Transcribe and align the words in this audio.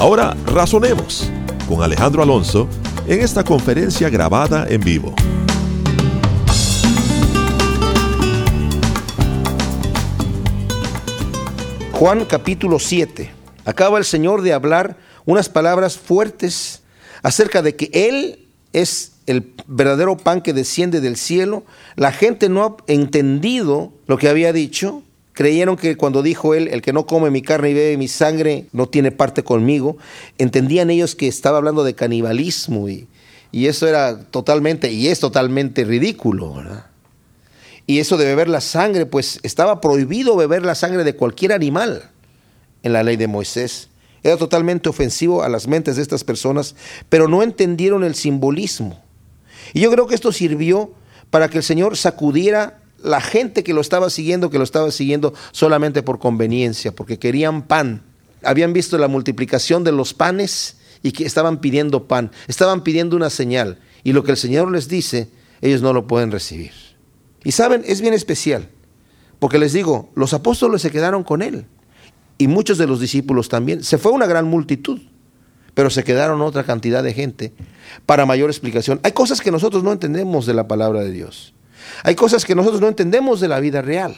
Ahora 0.00 0.34
razonemos 0.46 1.30
con 1.68 1.82
Alejandro 1.82 2.22
Alonso 2.22 2.66
en 3.06 3.20
esta 3.20 3.44
conferencia 3.44 4.08
grabada 4.08 4.66
en 4.66 4.80
vivo. 4.80 5.14
Juan 11.92 12.24
capítulo 12.24 12.78
7. 12.78 13.30
Acaba 13.66 13.98
el 13.98 14.06
Señor 14.06 14.40
de 14.40 14.54
hablar 14.54 14.96
unas 15.26 15.50
palabras 15.50 15.98
fuertes 15.98 16.80
acerca 17.22 17.60
de 17.60 17.76
que 17.76 17.90
Él 17.92 18.48
es 18.72 19.16
el 19.26 19.52
verdadero 19.66 20.16
pan 20.16 20.40
que 20.40 20.54
desciende 20.54 21.02
del 21.02 21.18
cielo. 21.18 21.62
La 21.96 22.10
gente 22.10 22.48
no 22.48 22.64
ha 22.64 22.76
entendido 22.90 23.92
lo 24.06 24.16
que 24.16 24.30
había 24.30 24.54
dicho. 24.54 25.02
Creyeron 25.40 25.78
que 25.78 25.96
cuando 25.96 26.22
dijo 26.22 26.54
él, 26.54 26.68
el 26.68 26.82
que 26.82 26.92
no 26.92 27.06
come 27.06 27.30
mi 27.30 27.40
carne 27.40 27.70
y 27.70 27.72
bebe 27.72 27.96
mi 27.96 28.08
sangre 28.08 28.66
no 28.72 28.90
tiene 28.90 29.10
parte 29.10 29.42
conmigo, 29.42 29.96
entendían 30.36 30.90
ellos 30.90 31.14
que 31.14 31.28
estaba 31.28 31.56
hablando 31.56 31.82
de 31.82 31.94
canibalismo 31.94 32.90
y, 32.90 33.08
y 33.50 33.64
eso 33.64 33.88
era 33.88 34.22
totalmente, 34.22 34.92
y 34.92 35.08
es 35.08 35.18
totalmente 35.18 35.84
ridículo, 35.84 36.52
¿verdad? 36.52 36.84
Y 37.86 38.00
eso 38.00 38.18
de 38.18 38.26
beber 38.26 38.50
la 38.50 38.60
sangre, 38.60 39.06
pues 39.06 39.40
estaba 39.42 39.80
prohibido 39.80 40.36
beber 40.36 40.62
la 40.62 40.74
sangre 40.74 41.04
de 41.04 41.16
cualquier 41.16 41.54
animal 41.54 42.10
en 42.82 42.92
la 42.92 43.02
ley 43.02 43.16
de 43.16 43.26
Moisés. 43.26 43.88
Era 44.22 44.36
totalmente 44.36 44.90
ofensivo 44.90 45.42
a 45.42 45.48
las 45.48 45.66
mentes 45.66 45.96
de 45.96 46.02
estas 46.02 46.22
personas, 46.22 46.74
pero 47.08 47.28
no 47.28 47.42
entendieron 47.42 48.04
el 48.04 48.14
simbolismo. 48.14 49.02
Y 49.72 49.80
yo 49.80 49.90
creo 49.90 50.06
que 50.06 50.16
esto 50.16 50.32
sirvió 50.32 50.92
para 51.30 51.48
que 51.48 51.56
el 51.56 51.64
Señor 51.64 51.96
sacudiera 51.96 52.80
la 53.02 53.20
gente 53.20 53.62
que 53.62 53.74
lo 53.74 53.80
estaba 53.80 54.10
siguiendo, 54.10 54.50
que 54.50 54.58
lo 54.58 54.64
estaba 54.64 54.90
siguiendo 54.90 55.34
solamente 55.52 56.02
por 56.02 56.18
conveniencia, 56.18 56.94
porque 56.94 57.18
querían 57.18 57.62
pan. 57.62 58.02
Habían 58.42 58.72
visto 58.72 58.98
la 58.98 59.08
multiplicación 59.08 59.84
de 59.84 59.92
los 59.92 60.14
panes 60.14 60.76
y 61.02 61.12
que 61.12 61.24
estaban 61.24 61.60
pidiendo 61.60 62.06
pan, 62.06 62.30
estaban 62.48 62.82
pidiendo 62.82 63.16
una 63.16 63.30
señal. 63.30 63.78
Y 64.04 64.12
lo 64.12 64.24
que 64.24 64.32
el 64.32 64.36
Señor 64.36 64.70
les 64.70 64.88
dice, 64.88 65.30
ellos 65.60 65.82
no 65.82 65.92
lo 65.92 66.06
pueden 66.06 66.30
recibir. 66.30 66.72
Y 67.44 67.52
saben, 67.52 67.82
es 67.86 68.00
bien 68.00 68.14
especial, 68.14 68.68
porque 69.38 69.58
les 69.58 69.72
digo, 69.72 70.10
los 70.14 70.34
apóstoles 70.34 70.82
se 70.82 70.90
quedaron 70.90 71.24
con 71.24 71.42
Él 71.42 71.66
y 72.40 72.48
muchos 72.48 72.78
de 72.78 72.86
los 72.86 73.00
discípulos 73.00 73.48
también. 73.48 73.82
Se 73.82 73.98
fue 73.98 74.12
una 74.12 74.26
gran 74.26 74.46
multitud, 74.46 75.00
pero 75.74 75.90
se 75.90 76.04
quedaron 76.04 76.40
otra 76.40 76.64
cantidad 76.64 77.02
de 77.02 77.12
gente 77.12 77.52
para 78.06 78.26
mayor 78.26 78.48
explicación. 78.48 79.00
Hay 79.02 79.12
cosas 79.12 79.40
que 79.40 79.50
nosotros 79.50 79.84
no 79.84 79.92
entendemos 79.92 80.46
de 80.46 80.54
la 80.54 80.66
palabra 80.66 81.00
de 81.00 81.10
Dios. 81.10 81.54
Hay 82.02 82.14
cosas 82.14 82.44
que 82.44 82.54
nosotros 82.54 82.80
no 82.80 82.88
entendemos 82.88 83.40
de 83.40 83.48
la 83.48 83.60
vida 83.60 83.82
real, 83.82 84.16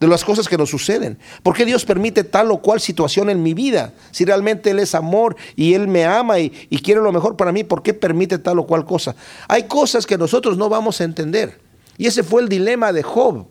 de 0.00 0.06
las 0.06 0.24
cosas 0.24 0.48
que 0.48 0.58
nos 0.58 0.70
suceden. 0.70 1.18
¿Por 1.42 1.54
qué 1.54 1.64
Dios 1.64 1.84
permite 1.84 2.24
tal 2.24 2.50
o 2.50 2.58
cual 2.58 2.80
situación 2.80 3.30
en 3.30 3.42
mi 3.42 3.54
vida? 3.54 3.92
Si 4.10 4.24
realmente 4.24 4.70
Él 4.70 4.78
es 4.78 4.94
amor 4.94 5.36
y 5.56 5.74
Él 5.74 5.88
me 5.88 6.04
ama 6.04 6.38
y, 6.38 6.50
quiere 6.82 7.00
lo 7.00 7.12
mejor 7.12 7.36
para 7.36 7.52
mí, 7.52 7.64
¿por 7.64 7.82
qué 7.82 7.94
permite 7.94 8.38
tal 8.38 8.58
o 8.58 8.66
cual 8.66 8.84
cosa? 8.84 9.14
Hay 9.48 9.64
cosas 9.64 10.06
que 10.06 10.18
nosotros 10.18 10.56
no 10.56 10.68
vamos 10.68 11.00
a 11.00 11.04
entender. 11.04 11.60
Y 11.96 12.06
ese 12.06 12.22
fue 12.22 12.42
el 12.42 12.48
dilema 12.48 12.92
de 12.92 13.02
Job. 13.02 13.46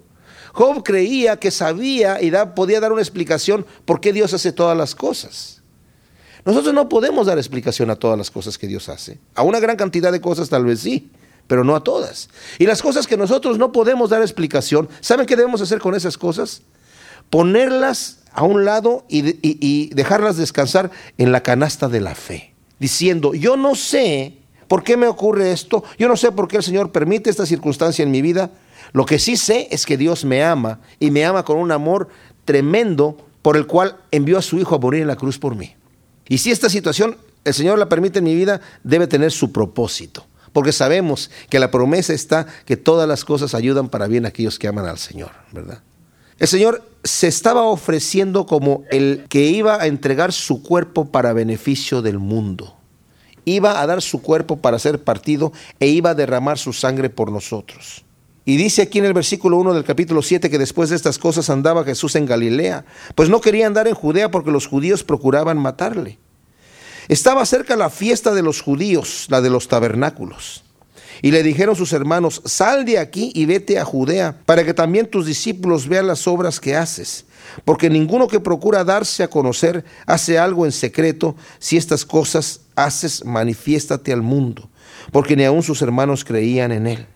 Job 0.53 0.83
creía 0.83 1.37
que 1.37 1.49
sabía 1.49 2.21
y 2.21 2.31
podía 2.53 2.79
dar 2.79 2.91
una 2.91 3.01
explicación 3.01 3.65
por 3.85 3.99
qué 3.99 4.13
Dios 4.13 4.33
hace 4.33 4.51
todas 4.51 4.77
las 4.77 4.93
cosas. 4.93 5.63
Nosotros 6.45 6.73
no 6.73 6.89
podemos 6.89 7.27
dar 7.27 7.37
explicación 7.37 7.89
a 7.89 7.95
todas 7.95 8.17
las 8.17 8.29
cosas 8.29 8.57
que 8.57 8.67
Dios 8.67 8.89
hace. 8.89 9.19
A 9.33 9.43
una 9.43 9.59
gran 9.59 9.77
cantidad 9.77 10.11
de 10.11 10.21
cosas 10.21 10.49
tal 10.49 10.65
vez 10.65 10.81
sí, 10.81 11.09
pero 11.47 11.63
no 11.63 11.75
a 11.75 11.83
todas. 11.83 12.29
Y 12.59 12.65
las 12.65 12.81
cosas 12.81 13.07
que 13.07 13.17
nosotros 13.17 13.57
no 13.57 13.71
podemos 13.71 14.09
dar 14.09 14.21
explicación, 14.21 14.89
¿saben 15.01 15.25
qué 15.25 15.35
debemos 15.35 15.61
hacer 15.61 15.79
con 15.79 15.95
esas 15.95 16.17
cosas? 16.17 16.61
Ponerlas 17.29 18.19
a 18.33 18.43
un 18.43 18.65
lado 18.65 19.05
y, 19.09 19.37
y, 19.41 19.89
dejarlas 19.93 20.37
descansar 20.37 20.91
en 21.17 21.31
la 21.31 21.43
canasta 21.43 21.87
de 21.87 22.01
la 22.01 22.15
fe, 22.15 22.53
diciendo, 22.79 23.33
yo 23.33 23.55
no 23.57 23.75
sé 23.75 24.37
por 24.67 24.83
qué 24.83 24.97
me 24.97 25.07
ocurre 25.07 25.51
esto, 25.51 25.83
yo 25.99 26.07
no 26.07 26.17
sé 26.17 26.31
por 26.31 26.47
qué 26.47 26.57
el 26.57 26.63
Señor 26.63 26.91
permite 26.91 27.29
esta 27.29 27.45
circunstancia 27.45 28.01
en 28.01 28.11
mi 28.11 28.21
vida, 28.21 28.49
lo 28.91 29.05
que 29.05 29.19
sí 29.19 29.37
sé 29.37 29.67
es 29.71 29.85
que 29.85 29.97
Dios 29.97 30.25
me 30.25 30.43
ama 30.43 30.79
y 30.99 31.11
me 31.11 31.25
ama 31.25 31.45
con 31.45 31.57
un 31.57 31.71
amor 31.71 32.09
tremendo 32.45 33.17
por 33.41 33.57
el 33.57 33.67
cual 33.67 33.97
envió 34.11 34.37
a 34.37 34.41
su 34.41 34.59
Hijo 34.59 34.75
a 34.75 34.79
morir 34.79 35.01
en 35.01 35.07
la 35.07 35.15
cruz 35.15 35.37
por 35.37 35.55
mí. 35.55 35.75
Y 36.27 36.39
si 36.39 36.51
esta 36.51 36.69
situación 36.69 37.17
el 37.43 37.53
Señor 37.53 37.77
la 37.77 37.89
permite 37.89 38.19
en 38.19 38.25
mi 38.25 38.35
vida, 38.35 38.61
debe 38.83 39.07
tener 39.07 39.31
su 39.31 39.51
propósito. 39.51 40.25
Porque 40.53 40.71
sabemos 40.71 41.31
que 41.49 41.59
la 41.59 41.71
promesa 41.71 42.13
está 42.13 42.45
que 42.65 42.77
todas 42.77 43.07
las 43.07 43.25
cosas 43.25 43.53
ayudan 43.55 43.89
para 43.89 44.07
bien 44.07 44.25
a 44.25 44.29
aquellos 44.29 44.59
que 44.59 44.67
aman 44.67 44.85
al 44.85 44.99
Señor, 44.99 45.31
¿verdad? 45.51 45.81
El 46.39 46.47
Señor 46.47 46.83
se 47.03 47.27
estaba 47.27 47.63
ofreciendo 47.63 48.45
como 48.45 48.83
el 48.89 49.25
que 49.29 49.45
iba 49.47 49.81
a 49.81 49.87
entregar 49.87 50.31
su 50.31 50.63
cuerpo 50.63 51.05
para 51.05 51.33
beneficio 51.33 52.01
del 52.01 52.19
mundo. 52.19 52.75
Iba 53.45 53.81
a 53.81 53.87
dar 53.87 54.01
su 54.01 54.21
cuerpo 54.21 54.57
para 54.57 54.79
ser 54.79 55.03
partido 55.03 55.51
e 55.79 55.87
iba 55.87 56.11
a 56.11 56.15
derramar 56.15 56.57
su 56.57 56.71
sangre 56.71 57.09
por 57.09 57.31
nosotros. 57.31 58.05
Y 58.45 58.57
dice 58.57 58.81
aquí 58.81 58.99
en 58.99 59.05
el 59.05 59.13
versículo 59.13 59.57
1 59.57 59.73
del 59.73 59.83
capítulo 59.83 60.21
7 60.21 60.49
que 60.49 60.57
después 60.57 60.89
de 60.89 60.95
estas 60.95 61.17
cosas 61.17 61.49
andaba 61.49 61.83
Jesús 61.83 62.15
en 62.15 62.25
Galilea, 62.25 62.85
pues 63.15 63.29
no 63.29 63.41
quería 63.41 63.67
andar 63.67 63.87
en 63.87 63.95
Judea 63.95 64.31
porque 64.31 64.51
los 64.51 64.67
judíos 64.67 65.03
procuraban 65.03 65.57
matarle. 65.57 66.19
Estaba 67.07 67.45
cerca 67.45 67.75
la 67.75 67.89
fiesta 67.89 68.33
de 68.33 68.41
los 68.41 68.61
judíos, 68.61 69.27
la 69.29 69.41
de 69.41 69.49
los 69.49 69.67
tabernáculos. 69.67 70.63
Y 71.21 71.31
le 71.31 71.43
dijeron 71.43 71.75
sus 71.75 71.93
hermanos, 71.93 72.41
sal 72.45 72.85
de 72.85 72.99
aquí 72.99 73.31
y 73.33 73.45
vete 73.45 73.79
a 73.79 73.85
Judea, 73.85 74.41
para 74.45 74.65
que 74.65 74.73
también 74.73 75.07
tus 75.07 75.25
discípulos 75.25 75.87
vean 75.87 76.07
las 76.07 76.27
obras 76.27 76.59
que 76.59 76.75
haces. 76.75 77.25
Porque 77.65 77.89
ninguno 77.89 78.27
que 78.27 78.39
procura 78.39 78.83
darse 78.83 79.23
a 79.23 79.29
conocer 79.29 79.85
hace 80.05 80.37
algo 80.37 80.65
en 80.65 80.71
secreto. 80.71 81.35
Si 81.59 81.77
estas 81.77 82.05
cosas 82.05 82.61
haces, 82.75 83.23
manifiéstate 83.25 84.11
al 84.11 84.21
mundo. 84.21 84.69
Porque 85.11 85.35
ni 85.35 85.45
aun 85.45 85.63
sus 85.63 85.81
hermanos 85.81 86.25
creían 86.25 86.71
en 86.71 86.87
él. 86.87 87.07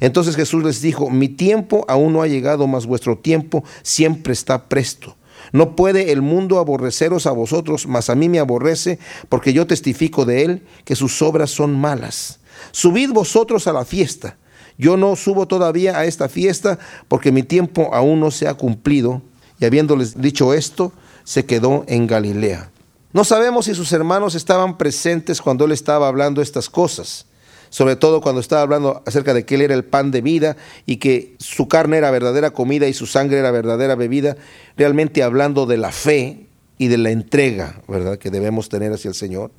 Entonces 0.00 0.36
Jesús 0.36 0.62
les 0.64 0.80
dijo, 0.80 1.10
mi 1.10 1.28
tiempo 1.28 1.84
aún 1.88 2.12
no 2.12 2.22
ha 2.22 2.28
llegado, 2.28 2.66
mas 2.66 2.86
vuestro 2.86 3.18
tiempo 3.18 3.64
siempre 3.82 4.32
está 4.32 4.68
presto. 4.68 5.16
No 5.52 5.76
puede 5.76 6.12
el 6.12 6.22
mundo 6.22 6.58
aborreceros 6.58 7.26
a 7.26 7.32
vosotros, 7.32 7.86
mas 7.86 8.10
a 8.10 8.14
mí 8.14 8.28
me 8.28 8.38
aborrece, 8.38 8.98
porque 9.28 9.52
yo 9.52 9.66
testifico 9.66 10.24
de 10.24 10.44
él 10.44 10.66
que 10.84 10.96
sus 10.96 11.22
obras 11.22 11.50
son 11.50 11.78
malas. 11.78 12.40
Subid 12.72 13.10
vosotros 13.10 13.66
a 13.66 13.72
la 13.72 13.84
fiesta. 13.84 14.36
Yo 14.76 14.96
no 14.96 15.16
subo 15.16 15.46
todavía 15.46 15.98
a 15.98 16.04
esta 16.04 16.28
fiesta, 16.28 16.78
porque 17.08 17.32
mi 17.32 17.42
tiempo 17.42 17.90
aún 17.92 18.20
no 18.20 18.30
se 18.30 18.48
ha 18.48 18.54
cumplido. 18.54 19.22
Y 19.60 19.64
habiéndoles 19.64 20.20
dicho 20.20 20.54
esto, 20.54 20.92
se 21.24 21.44
quedó 21.44 21.84
en 21.88 22.06
Galilea. 22.06 22.70
No 23.12 23.24
sabemos 23.24 23.64
si 23.64 23.74
sus 23.74 23.92
hermanos 23.92 24.34
estaban 24.34 24.76
presentes 24.76 25.40
cuando 25.40 25.64
él 25.64 25.72
estaba 25.72 26.08
hablando 26.08 26.42
estas 26.42 26.68
cosas 26.68 27.27
sobre 27.70 27.96
todo 27.96 28.20
cuando 28.20 28.40
estaba 28.40 28.62
hablando 28.62 29.02
acerca 29.06 29.34
de 29.34 29.44
que 29.44 29.56
Él 29.56 29.62
era 29.62 29.74
el 29.74 29.84
pan 29.84 30.10
de 30.10 30.20
vida 30.20 30.56
y 30.86 30.96
que 30.96 31.36
su 31.38 31.68
carne 31.68 31.98
era 31.98 32.10
verdadera 32.10 32.50
comida 32.50 32.88
y 32.88 32.94
su 32.94 33.06
sangre 33.06 33.38
era 33.38 33.50
verdadera 33.50 33.94
bebida, 33.94 34.36
realmente 34.76 35.22
hablando 35.22 35.66
de 35.66 35.76
la 35.76 35.92
fe 35.92 36.46
y 36.78 36.88
de 36.88 36.98
la 36.98 37.10
entrega, 37.10 37.80
¿verdad?, 37.88 38.18
que 38.18 38.30
debemos 38.30 38.68
tener 38.68 38.92
hacia 38.92 39.08
el 39.08 39.14
Señor. 39.14 39.50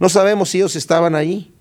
No 0.00 0.08
sabemos 0.08 0.50
si 0.50 0.58
ellos 0.58 0.76
estaban 0.76 1.14
allí. 1.14 1.52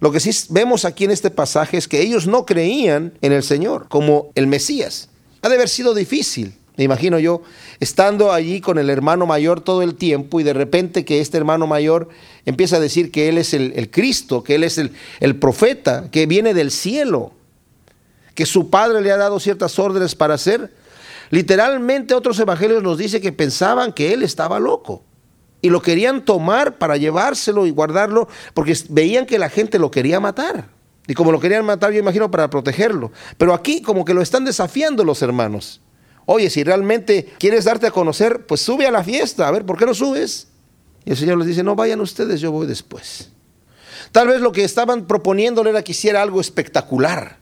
Lo 0.00 0.10
que 0.10 0.20
sí 0.20 0.30
vemos 0.50 0.84
aquí 0.84 1.04
en 1.04 1.12
este 1.12 1.30
pasaje 1.30 1.76
es 1.76 1.88
que 1.88 2.00
ellos 2.00 2.26
no 2.26 2.44
creían 2.44 3.14
en 3.22 3.32
el 3.32 3.42
Señor 3.42 3.88
como 3.88 4.30
el 4.34 4.46
Mesías. 4.46 5.08
Ha 5.42 5.48
de 5.48 5.54
haber 5.54 5.68
sido 5.68 5.94
difícil 5.94 6.58
me 6.76 6.84
imagino 6.84 7.18
yo, 7.20 7.42
estando 7.78 8.32
allí 8.32 8.60
con 8.60 8.78
el 8.78 8.90
hermano 8.90 9.26
mayor 9.26 9.60
todo 9.60 9.82
el 9.82 9.94
tiempo 9.94 10.40
y 10.40 10.42
de 10.42 10.52
repente 10.52 11.04
que 11.04 11.20
este 11.20 11.36
hermano 11.36 11.68
mayor 11.68 12.08
empieza 12.46 12.76
a 12.76 12.80
decir 12.80 13.12
que 13.12 13.28
él 13.28 13.38
es 13.38 13.54
el, 13.54 13.90
Cristo, 13.92 14.42
que 14.42 14.56
él 14.56 14.64
es 14.64 14.78
el, 14.78 14.92
el 15.20 15.36
profeta, 15.36 16.10
que 16.10 16.26
viene 16.26 16.52
del 16.52 16.72
cielo, 16.72 17.32
que 18.34 18.44
su 18.44 18.70
padre 18.70 19.02
le 19.02 19.12
ha 19.12 19.16
dado 19.16 19.38
ciertas 19.38 19.78
órdenes 19.78 20.16
para 20.16 20.34
hacer. 20.34 20.74
Literalmente 21.30 22.14
otros 22.14 22.38
evangelios 22.40 22.82
nos 22.82 22.98
dice 22.98 23.20
que 23.20 23.30
pensaban 23.30 23.92
que 23.92 24.12
él 24.12 24.24
estaba 24.24 24.58
loco 24.58 25.04
y 25.62 25.70
lo 25.70 25.80
querían 25.80 26.24
tomar 26.24 26.76
para 26.78 26.96
llevárselo 26.96 27.66
y 27.66 27.70
guardarlo 27.70 28.28
porque 28.52 28.76
veían 28.88 29.26
que 29.26 29.38
la 29.38 29.48
gente 29.48 29.78
lo 29.78 29.92
quería 29.92 30.18
matar. 30.18 30.68
Y 31.06 31.14
como 31.14 31.30
lo 31.30 31.38
querían 31.38 31.64
matar, 31.64 31.92
yo 31.92 32.00
imagino 32.00 32.30
para 32.30 32.50
protegerlo. 32.50 33.12
Pero 33.38 33.54
aquí 33.54 33.80
como 33.80 34.04
que 34.04 34.14
lo 34.14 34.22
están 34.22 34.44
desafiando 34.44 35.04
los 35.04 35.22
hermanos. 35.22 35.80
Oye, 36.26 36.50
si 36.50 36.64
realmente 36.64 37.32
quieres 37.38 37.64
darte 37.64 37.86
a 37.86 37.90
conocer, 37.90 38.46
pues 38.46 38.60
sube 38.60 38.86
a 38.86 38.90
la 38.90 39.04
fiesta. 39.04 39.46
A 39.46 39.50
ver, 39.50 39.64
¿por 39.64 39.78
qué 39.78 39.86
no 39.86 39.94
subes? 39.94 40.48
Y 41.04 41.10
el 41.10 41.16
Señor 41.16 41.38
les 41.38 41.46
dice, 41.46 41.62
no 41.62 41.76
vayan 41.76 42.00
ustedes, 42.00 42.40
yo 42.40 42.50
voy 42.50 42.66
después. 42.66 43.30
Tal 44.12 44.28
vez 44.28 44.40
lo 44.40 44.52
que 44.52 44.64
estaban 44.64 45.06
proponiéndole 45.06 45.70
era 45.70 45.82
que 45.82 45.92
hiciera 45.92 46.22
algo 46.22 46.40
espectacular, 46.40 47.38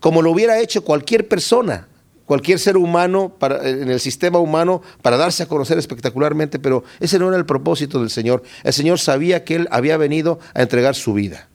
como 0.00 0.20
lo 0.20 0.30
hubiera 0.30 0.58
hecho 0.58 0.84
cualquier 0.84 1.28
persona, 1.28 1.88
cualquier 2.26 2.58
ser 2.58 2.76
humano 2.76 3.36
en 3.62 3.90
el 3.90 4.00
sistema 4.00 4.38
humano 4.38 4.82
para 5.00 5.16
darse 5.16 5.44
a 5.44 5.46
conocer 5.46 5.78
espectacularmente, 5.78 6.58
pero 6.58 6.84
ese 7.00 7.18
no 7.18 7.28
era 7.28 7.36
el 7.36 7.46
propósito 7.46 8.00
del 8.00 8.10
Señor. 8.10 8.42
El 8.64 8.72
Señor 8.72 8.98
sabía 8.98 9.44
que 9.44 9.54
Él 9.54 9.68
había 9.70 9.96
venido 9.96 10.38
a 10.54 10.62
entregar 10.62 10.94
su 10.94 11.14
vida. 11.14 11.48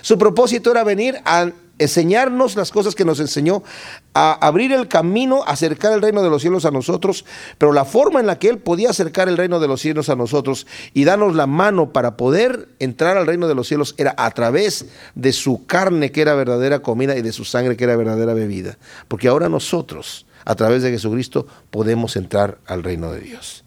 Su 0.00 0.18
propósito 0.18 0.70
era 0.70 0.84
venir 0.84 1.20
a 1.24 1.52
enseñarnos 1.82 2.56
las 2.56 2.70
cosas 2.70 2.94
que 2.94 3.04
nos 3.04 3.20
enseñó, 3.20 3.62
a 4.14 4.32
abrir 4.46 4.72
el 4.72 4.88
camino, 4.88 5.42
acercar 5.46 5.92
el 5.92 6.02
reino 6.02 6.22
de 6.22 6.30
los 6.30 6.42
cielos 6.42 6.64
a 6.64 6.70
nosotros, 6.70 7.24
pero 7.58 7.72
la 7.72 7.84
forma 7.84 8.20
en 8.20 8.26
la 8.26 8.38
que 8.38 8.48
Él 8.48 8.58
podía 8.58 8.90
acercar 8.90 9.28
el 9.28 9.36
reino 9.36 9.60
de 9.60 9.68
los 9.68 9.80
cielos 9.80 10.08
a 10.08 10.16
nosotros 10.16 10.66
y 10.92 11.04
darnos 11.04 11.34
la 11.34 11.46
mano 11.46 11.92
para 11.92 12.16
poder 12.16 12.68
entrar 12.78 13.16
al 13.16 13.26
reino 13.26 13.48
de 13.48 13.54
los 13.54 13.68
cielos 13.68 13.94
era 13.96 14.14
a 14.18 14.30
través 14.30 14.86
de 15.14 15.32
su 15.32 15.66
carne 15.66 16.12
que 16.12 16.22
era 16.22 16.34
verdadera 16.34 16.80
comida 16.80 17.16
y 17.16 17.22
de 17.22 17.32
su 17.32 17.44
sangre 17.44 17.76
que 17.76 17.84
era 17.84 17.96
verdadera 17.96 18.34
bebida. 18.34 18.78
Porque 19.08 19.28
ahora 19.28 19.48
nosotros, 19.48 20.26
a 20.44 20.54
través 20.54 20.82
de 20.82 20.90
Jesucristo, 20.90 21.46
podemos 21.70 22.16
entrar 22.16 22.58
al 22.66 22.82
reino 22.82 23.12
de 23.12 23.20
Dios. 23.20 23.61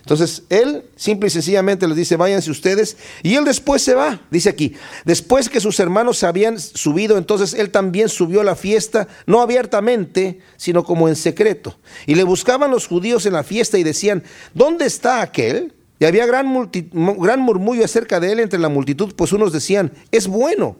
Entonces, 0.00 0.44
él 0.48 0.84
simple 0.96 1.28
y 1.28 1.30
sencillamente 1.30 1.86
les 1.86 1.96
dice, 1.96 2.16
váyanse 2.16 2.50
ustedes, 2.50 2.96
y 3.22 3.34
él 3.34 3.44
después 3.44 3.82
se 3.82 3.94
va, 3.94 4.20
dice 4.30 4.48
aquí, 4.48 4.74
después 5.04 5.48
que 5.48 5.60
sus 5.60 5.78
hermanos 5.78 6.18
se 6.18 6.26
habían 6.26 6.58
subido, 6.58 7.18
entonces 7.18 7.54
él 7.54 7.70
también 7.70 8.08
subió 8.08 8.40
a 8.40 8.44
la 8.44 8.56
fiesta, 8.56 9.08
no 9.26 9.40
abiertamente, 9.40 10.40
sino 10.56 10.84
como 10.84 11.08
en 11.08 11.16
secreto. 11.16 11.78
Y 12.06 12.14
le 12.14 12.24
buscaban 12.24 12.70
los 12.70 12.86
judíos 12.86 13.26
en 13.26 13.34
la 13.34 13.44
fiesta 13.44 13.78
y 13.78 13.82
decían, 13.82 14.22
¿dónde 14.54 14.86
está 14.86 15.20
aquel? 15.20 15.74
Y 15.98 16.06
había 16.06 16.24
gran, 16.26 16.70
gran 16.92 17.40
murmullo 17.40 17.84
acerca 17.84 18.20
de 18.20 18.32
él 18.32 18.40
entre 18.40 18.58
la 18.58 18.70
multitud, 18.70 19.14
pues 19.14 19.32
unos 19.32 19.52
decían, 19.52 19.92
es 20.10 20.26
bueno, 20.26 20.76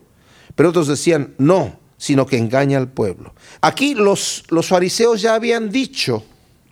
pero 0.54 0.70
otros 0.70 0.88
decían, 0.88 1.34
no, 1.36 1.78
sino 1.98 2.24
que 2.24 2.38
engaña 2.38 2.78
al 2.78 2.88
pueblo. 2.88 3.34
Aquí 3.60 3.94
los, 3.94 4.44
los 4.48 4.68
fariseos 4.68 5.20
ya 5.20 5.34
habían 5.34 5.70
dicho, 5.70 6.24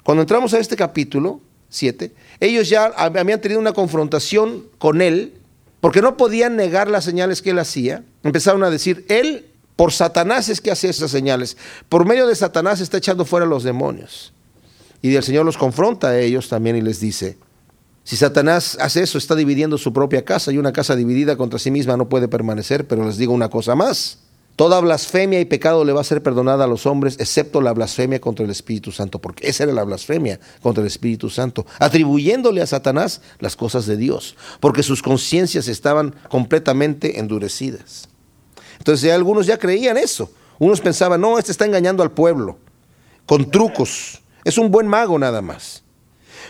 cuando 0.03 0.23
entramos 0.23 0.55
a 0.55 0.59
este 0.59 0.77
capítulo, 0.77 1.43
7, 1.71 2.13
ellos 2.41 2.69
ya 2.69 2.87
habían 2.87 3.41
tenido 3.41 3.61
una 3.61 3.73
confrontación 3.73 4.65
con 4.79 5.03
él, 5.03 5.35
porque 5.81 6.03
no 6.03 6.17
podían 6.17 6.57
negar 6.57 6.91
las 6.91 7.05
señales 7.05 7.43
que 7.43 7.51
él 7.51 7.59
hacía. 7.59 8.03
Empezaron 8.23 8.65
a 8.65 8.71
decir, 8.71 9.05
él 9.09 9.47
por 9.77 9.93
Satanás 9.93 10.49
es 10.49 10.61
que 10.61 10.73
hace 10.73 10.89
esas 10.89 11.11
señales. 11.11 11.57
Por 11.89 12.05
medio 12.05 12.27
de 12.27 12.35
Satanás 12.35 12.81
está 12.81 12.97
echando 12.97 13.25
fuera 13.25 13.47
a 13.47 13.49
los 13.49 13.63
demonios. 13.63 14.33
Y 15.03 15.15
el 15.15 15.23
Señor 15.23 15.45
los 15.45 15.57
confronta 15.57 16.09
a 16.09 16.19
ellos 16.19 16.49
también 16.49 16.75
y 16.75 16.83
les 16.83 16.99
dice, 16.99 17.39
si 18.03 18.17
Satanás 18.17 18.77
hace 18.81 19.03
eso, 19.03 19.19
está 19.19 19.37
dividiendo 19.37 19.79
su 19.79 19.93
propia 19.93 20.25
casa 20.25 20.51
y 20.51 20.59
una 20.59 20.73
casa 20.73 20.97
dividida 20.97 21.37
contra 21.37 21.59
sí 21.59 21.71
misma 21.71 21.97
no 21.97 22.09
puede 22.09 22.27
permanecer, 22.27 22.89
pero 22.89 23.07
les 23.07 23.19
digo 23.19 23.33
una 23.33 23.51
cosa 23.51 23.75
más. 23.75 24.19
Toda 24.59 24.81
blasfemia 24.81 25.39
y 25.39 25.45
pecado 25.45 25.85
le 25.85 25.93
va 25.93 26.01
a 26.01 26.05
ser 26.05 26.21
perdonada 26.21 26.65
a 26.65 26.67
los 26.67 26.85
hombres, 26.85 27.15
excepto 27.21 27.61
la 27.61 27.73
blasfemia 27.73 28.21
contra 28.21 28.45
el 28.45 28.51
Espíritu 28.51 28.91
Santo, 28.91 29.21
porque 29.21 29.47
esa 29.47 29.63
era 29.63 29.73
la 29.73 29.85
blasfemia 29.85 30.41
contra 30.61 30.81
el 30.81 30.89
Espíritu 30.89 31.31
Santo, 31.31 31.65
atribuyéndole 31.79 32.61
a 32.61 32.67
Satanás 32.67 33.21
las 33.39 33.55
cosas 33.55 33.87
de 33.87 33.97
Dios, 33.97 34.35
porque 34.59 34.83
sus 34.83 35.01
conciencias 35.01 35.69
estaban 35.69 36.13
completamente 36.29 37.21
endurecidas. 37.21 38.09
Entonces 38.79 39.13
algunos 39.13 39.47
ya 39.47 39.59
creían 39.59 39.97
eso. 39.97 40.33
Unos 40.59 40.81
pensaban, 40.81 41.21
no, 41.21 41.39
este 41.39 41.53
está 41.53 41.65
engañando 41.65 42.03
al 42.03 42.11
pueblo, 42.11 42.59
con 43.27 43.53
trucos. 43.53 44.23
Es 44.43 44.59
un 44.59 44.73
buen 44.73 44.89
mago 44.89 45.21
nada 45.21 45.41
más. 45.41 45.85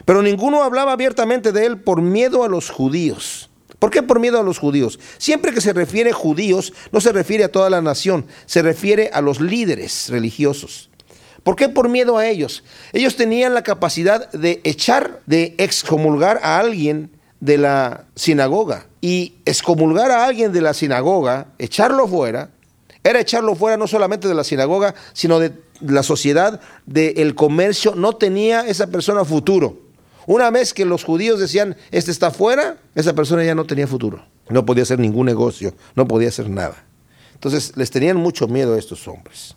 Pero 0.06 0.22
ninguno 0.22 0.62
hablaba 0.62 0.93
abiertamente 0.93 1.52
de 1.52 1.66
él 1.66 1.82
por 1.82 2.00
miedo 2.00 2.43
a 2.43 2.49
los 2.49 2.70
judíos 2.70 3.50
¿Por 3.78 3.90
qué 3.90 4.02
por 4.02 4.19
miedo 4.19 4.40
a 4.40 4.42
los 4.42 4.58
judíos? 4.58 4.98
Siempre 5.19 5.52
que 5.52 5.60
se 5.60 5.72
refiere 5.72 6.10
a 6.10 6.14
judíos, 6.14 6.72
no 6.90 7.00
se 7.00 7.12
refiere 7.12 7.44
a 7.44 7.52
toda 7.52 7.70
la 7.70 7.80
nación, 7.80 8.26
se 8.46 8.62
refiere 8.62 9.10
a 9.12 9.20
los 9.20 9.40
líderes 9.40 10.08
religiosos. 10.08 10.90
¿Por 11.44 11.54
qué 11.54 11.69
por 11.69 11.88
miedo 11.88 12.19
a 12.19 12.26
ellos? 12.26 12.64
Ellos 12.92 13.16
tenían 13.16 13.54
la 13.54 13.62
capacidad 13.62 14.30
de 14.32 14.60
echar, 14.64 15.20
de 15.26 15.54
excomulgar 15.58 16.40
a 16.42 16.58
alguien 16.58 17.10
de 17.40 17.58
la 17.58 18.04
sinagoga. 18.16 18.86
Y 19.00 19.34
excomulgar 19.44 20.10
a 20.10 20.25
alguien 20.25 20.52
de 20.52 20.60
la 20.60 20.75
sinagoga, 20.75 21.46
echarlo 21.58 22.08
fuera, 22.08 22.50
era 23.04 23.20
echarlo 23.20 23.54
fuera 23.54 23.76
no 23.76 23.86
solamente 23.86 24.26
de 24.26 24.34
la 24.34 24.42
sinagoga, 24.42 24.94
sino 25.12 25.38
de 25.38 25.52
la 25.80 26.02
sociedad, 26.02 26.60
del 26.84 27.34
comercio. 27.36 27.94
No 27.94 28.16
tenía 28.16 28.66
esa 28.66 28.88
persona 28.88 29.25
futuro. 29.25 29.88
Una 30.28 30.50
vez 30.50 30.75
que 30.75 30.84
los 30.84 31.04
judíos 31.04 31.40
decían, 31.40 31.75
este 31.90 32.10
está 32.10 32.30
fuera, 32.30 32.76
esa 32.94 33.14
persona 33.14 33.42
ya 33.44 33.54
no 33.54 33.64
tenía 33.64 33.86
futuro. 33.86 34.26
No 34.50 34.66
podía 34.66 34.82
hacer 34.82 34.98
ningún 34.98 35.25
negocio, 35.25 35.75
no 35.94 36.06
podía 36.06 36.28
hacer 36.28 36.50
nada. 36.50 36.84
Entonces 37.32 37.72
les 37.76 37.90
tenían 37.90 38.19
mucho 38.19 38.46
miedo 38.46 38.75
a 38.75 38.78
estos 38.78 39.08
hombres. 39.08 39.56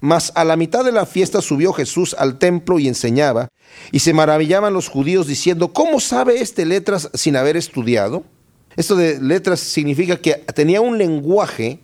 Mas 0.00 0.32
a 0.34 0.46
la 0.46 0.56
mitad 0.56 0.82
de 0.82 0.92
la 0.92 1.04
fiesta 1.04 1.42
subió 1.42 1.74
Jesús 1.74 2.16
al 2.18 2.38
templo 2.38 2.78
y 2.78 2.88
enseñaba, 2.88 3.48
y 3.92 3.98
se 3.98 4.14
maravillaban 4.14 4.72
los 4.72 4.88
judíos 4.88 5.26
diciendo, 5.26 5.74
¿cómo 5.74 6.00
sabe 6.00 6.40
este 6.40 6.64
letras 6.64 7.10
sin 7.12 7.36
haber 7.36 7.58
estudiado? 7.58 8.24
Esto 8.76 8.96
de 8.96 9.20
letras 9.20 9.60
significa 9.60 10.16
que 10.16 10.36
tenía 10.54 10.80
un 10.80 10.96
lenguaje 10.96 11.80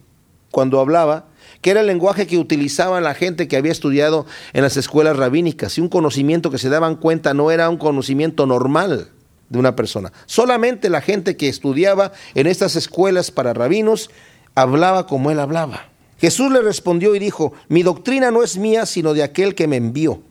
cuando 0.50 0.80
hablaba 0.80 1.28
que 1.60 1.70
era 1.70 1.80
el 1.80 1.86
lenguaje 1.86 2.26
que 2.26 2.38
utilizaba 2.38 3.00
la 3.00 3.14
gente 3.14 3.48
que 3.48 3.56
había 3.56 3.72
estudiado 3.72 4.26
en 4.52 4.62
las 4.62 4.76
escuelas 4.76 5.16
rabínicas 5.16 5.78
y 5.78 5.80
un 5.80 5.88
conocimiento 5.88 6.50
que 6.50 6.58
se 6.58 6.68
daban 6.68 6.96
cuenta 6.96 7.34
no 7.34 7.50
era 7.50 7.68
un 7.68 7.76
conocimiento 7.76 8.46
normal 8.46 9.10
de 9.48 9.58
una 9.58 9.76
persona. 9.76 10.12
Solamente 10.26 10.90
la 10.90 11.00
gente 11.00 11.36
que 11.36 11.48
estudiaba 11.48 12.12
en 12.34 12.46
estas 12.46 12.76
escuelas 12.76 13.30
para 13.30 13.54
rabinos 13.54 14.10
hablaba 14.54 15.06
como 15.06 15.30
él 15.30 15.40
hablaba. 15.40 15.88
Jesús 16.18 16.50
le 16.50 16.62
respondió 16.62 17.14
y 17.14 17.18
dijo, 17.18 17.52
mi 17.68 17.82
doctrina 17.82 18.30
no 18.30 18.42
es 18.42 18.56
mía, 18.56 18.86
sino 18.86 19.12
de 19.12 19.22
aquel 19.22 19.54
que 19.54 19.68
me 19.68 19.76
envió. 19.76 20.22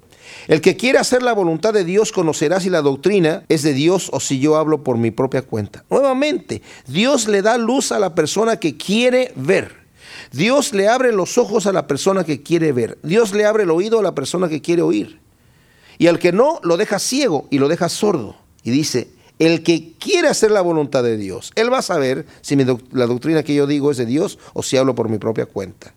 El 0.47 0.61
que 0.61 0.75
quiere 0.75 0.97
hacer 0.97 1.21
la 1.21 1.33
voluntad 1.33 1.73
de 1.73 1.83
Dios 1.83 2.11
conocerá 2.11 2.59
si 2.59 2.71
la 2.71 2.81
doctrina 2.81 3.43
es 3.47 3.61
de 3.61 3.73
Dios 3.73 4.09
o 4.11 4.19
si 4.19 4.39
yo 4.39 4.55
hablo 4.57 4.83
por 4.83 4.97
mi 4.97 5.11
propia 5.11 5.43
cuenta. 5.43 5.85
Nuevamente, 5.89 6.63
Dios 6.87 7.27
le 7.27 7.43
da 7.43 7.57
luz 7.57 7.91
a 7.91 7.99
la 7.99 8.15
persona 8.15 8.57
que 8.57 8.75
quiere 8.75 9.31
ver. 9.35 9.84
Dios 10.35 10.73
le 10.73 10.89
abre 10.89 11.13
los 11.13 11.37
ojos 11.37 11.65
a 11.65 11.71
la 11.71 11.87
persona 11.87 12.25
que 12.25 12.43
quiere 12.43 12.73
ver. 12.73 12.97
Dios 13.03 13.33
le 13.33 13.45
abre 13.45 13.63
el 13.63 13.71
oído 13.71 13.99
a 13.99 14.03
la 14.03 14.13
persona 14.13 14.49
que 14.49 14.61
quiere 14.61 14.81
oír. 14.81 15.19
Y 15.97 16.07
al 16.07 16.19
que 16.19 16.33
no, 16.33 16.59
lo 16.61 16.75
deja 16.75 16.99
ciego 16.99 17.47
y 17.49 17.59
lo 17.59 17.69
deja 17.69 17.87
sordo. 17.87 18.35
Y 18.61 18.71
dice, 18.71 19.07
el 19.39 19.63
que 19.63 19.93
quiere 19.97 20.27
hacer 20.27 20.51
la 20.51 20.59
voluntad 20.59 21.03
de 21.03 21.15
Dios, 21.15 21.53
él 21.55 21.71
va 21.71 21.77
a 21.77 21.81
saber 21.81 22.25
si 22.41 22.57
la 22.57 23.07
doctrina 23.07 23.43
que 23.43 23.55
yo 23.55 23.65
digo 23.65 23.91
es 23.91 23.97
de 23.97 24.05
Dios 24.05 24.37
o 24.53 24.61
si 24.61 24.75
hablo 24.75 24.93
por 24.93 25.07
mi 25.07 25.19
propia 25.19 25.45
cuenta. 25.45 25.93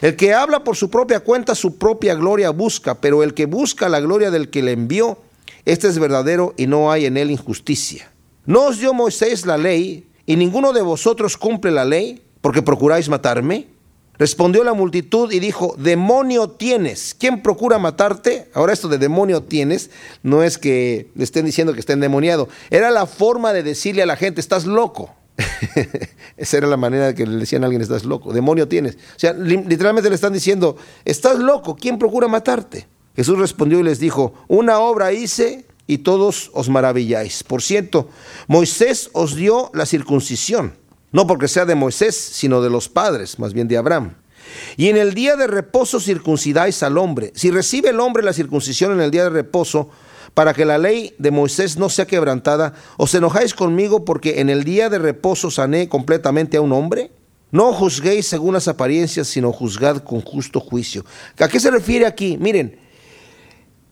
El 0.00 0.16
que 0.16 0.32
habla 0.32 0.64
por 0.64 0.76
su 0.76 0.88
propia 0.88 1.20
cuenta, 1.20 1.54
su 1.54 1.76
propia 1.76 2.14
gloria 2.14 2.50
busca, 2.50 2.94
pero 3.02 3.22
el 3.22 3.34
que 3.34 3.44
busca 3.44 3.90
la 3.90 4.00
gloria 4.00 4.30
del 4.30 4.48
que 4.48 4.62
le 4.62 4.72
envió, 4.72 5.18
este 5.66 5.88
es 5.88 5.98
verdadero 5.98 6.54
y 6.56 6.66
no 6.66 6.90
hay 6.90 7.04
en 7.04 7.18
él 7.18 7.30
injusticia. 7.30 8.10
¿No 8.46 8.66
os 8.66 8.78
dio 8.78 8.94
Moisés 8.94 9.44
la 9.44 9.58
ley 9.58 10.06
y 10.24 10.36
ninguno 10.36 10.72
de 10.72 10.80
vosotros 10.80 11.36
cumple 11.36 11.70
la 11.70 11.84
ley? 11.84 12.22
porque 12.44 12.60
procuráis 12.60 13.08
matarme? 13.08 13.68
Respondió 14.16 14.62
la 14.62 14.74
multitud 14.74 15.32
y 15.32 15.40
dijo, 15.40 15.74
demonio 15.76 16.50
tienes. 16.50 17.16
¿Quién 17.18 17.42
procura 17.42 17.78
matarte? 17.78 18.48
Ahora 18.54 18.72
esto 18.72 18.88
de 18.88 18.98
demonio 18.98 19.42
tienes 19.42 19.90
no 20.22 20.44
es 20.44 20.56
que 20.56 21.10
le 21.16 21.24
estén 21.24 21.44
diciendo 21.44 21.74
que 21.74 21.80
está 21.80 21.94
endemoniado. 21.94 22.48
Era 22.70 22.90
la 22.90 23.06
forma 23.06 23.52
de 23.52 23.64
decirle 23.64 24.02
a 24.02 24.06
la 24.06 24.16
gente, 24.16 24.40
estás 24.40 24.66
loco. 24.66 25.12
Esa 26.36 26.58
era 26.58 26.68
la 26.68 26.76
manera 26.76 27.08
de 27.08 27.14
que 27.14 27.26
le 27.26 27.38
decían 27.38 27.64
a 27.64 27.66
alguien, 27.66 27.82
estás 27.82 28.04
loco. 28.04 28.32
Demonio 28.32 28.68
tienes. 28.68 28.94
O 28.94 29.18
sea, 29.18 29.32
literalmente 29.32 30.08
le 30.08 30.14
están 30.14 30.32
diciendo, 30.32 30.76
estás 31.04 31.38
loco. 31.40 31.74
¿Quién 31.74 31.98
procura 31.98 32.28
matarte? 32.28 32.86
Jesús 33.16 33.38
respondió 33.38 33.80
y 33.80 33.82
les 33.82 33.98
dijo, 33.98 34.34
una 34.46 34.78
obra 34.78 35.12
hice 35.12 35.66
y 35.88 35.98
todos 35.98 36.52
os 36.54 36.68
maravilláis. 36.68 37.42
Por 37.42 37.62
cierto, 37.62 38.08
Moisés 38.46 39.10
os 39.12 39.34
dio 39.34 39.70
la 39.74 39.86
circuncisión 39.86 40.83
no 41.14 41.28
porque 41.28 41.46
sea 41.46 41.64
de 41.64 41.76
Moisés, 41.76 42.16
sino 42.16 42.60
de 42.60 42.68
los 42.68 42.88
padres, 42.88 43.38
más 43.38 43.54
bien 43.54 43.68
de 43.68 43.76
Abraham. 43.76 44.16
Y 44.76 44.88
en 44.88 44.96
el 44.96 45.14
día 45.14 45.36
de 45.36 45.46
reposo 45.46 46.00
circuncidáis 46.00 46.82
al 46.82 46.98
hombre. 46.98 47.30
Si 47.36 47.52
recibe 47.52 47.90
el 47.90 48.00
hombre 48.00 48.24
la 48.24 48.32
circuncisión 48.32 48.90
en 48.90 49.00
el 49.00 49.12
día 49.12 49.22
de 49.22 49.30
reposo, 49.30 49.90
para 50.34 50.54
que 50.54 50.64
la 50.64 50.76
ley 50.76 51.14
de 51.18 51.30
Moisés 51.30 51.76
no 51.76 51.88
sea 51.88 52.08
quebrantada, 52.08 52.74
¿os 52.96 53.14
enojáis 53.14 53.54
conmigo 53.54 54.04
porque 54.04 54.40
en 54.40 54.50
el 54.50 54.64
día 54.64 54.90
de 54.90 54.98
reposo 54.98 55.52
sané 55.52 55.88
completamente 55.88 56.56
a 56.56 56.60
un 56.60 56.72
hombre? 56.72 57.12
No 57.52 57.72
juzguéis 57.72 58.26
según 58.26 58.54
las 58.54 58.66
apariencias, 58.66 59.28
sino 59.28 59.52
juzgad 59.52 59.98
con 59.98 60.20
justo 60.20 60.58
juicio. 60.58 61.04
¿A 61.38 61.46
qué 61.46 61.60
se 61.60 61.70
refiere 61.70 62.06
aquí? 62.06 62.36
Miren, 62.40 62.76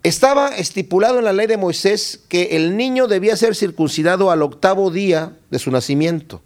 estaba 0.02 0.48
estipulado 0.56 1.20
en 1.20 1.24
la 1.24 1.32
ley 1.32 1.46
de 1.46 1.56
Moisés 1.56 2.24
que 2.28 2.56
el 2.56 2.76
niño 2.76 3.06
debía 3.06 3.36
ser 3.36 3.54
circuncidado 3.54 4.32
al 4.32 4.42
octavo 4.42 4.90
día 4.90 5.36
de 5.52 5.60
su 5.60 5.70
nacimiento. 5.70 6.42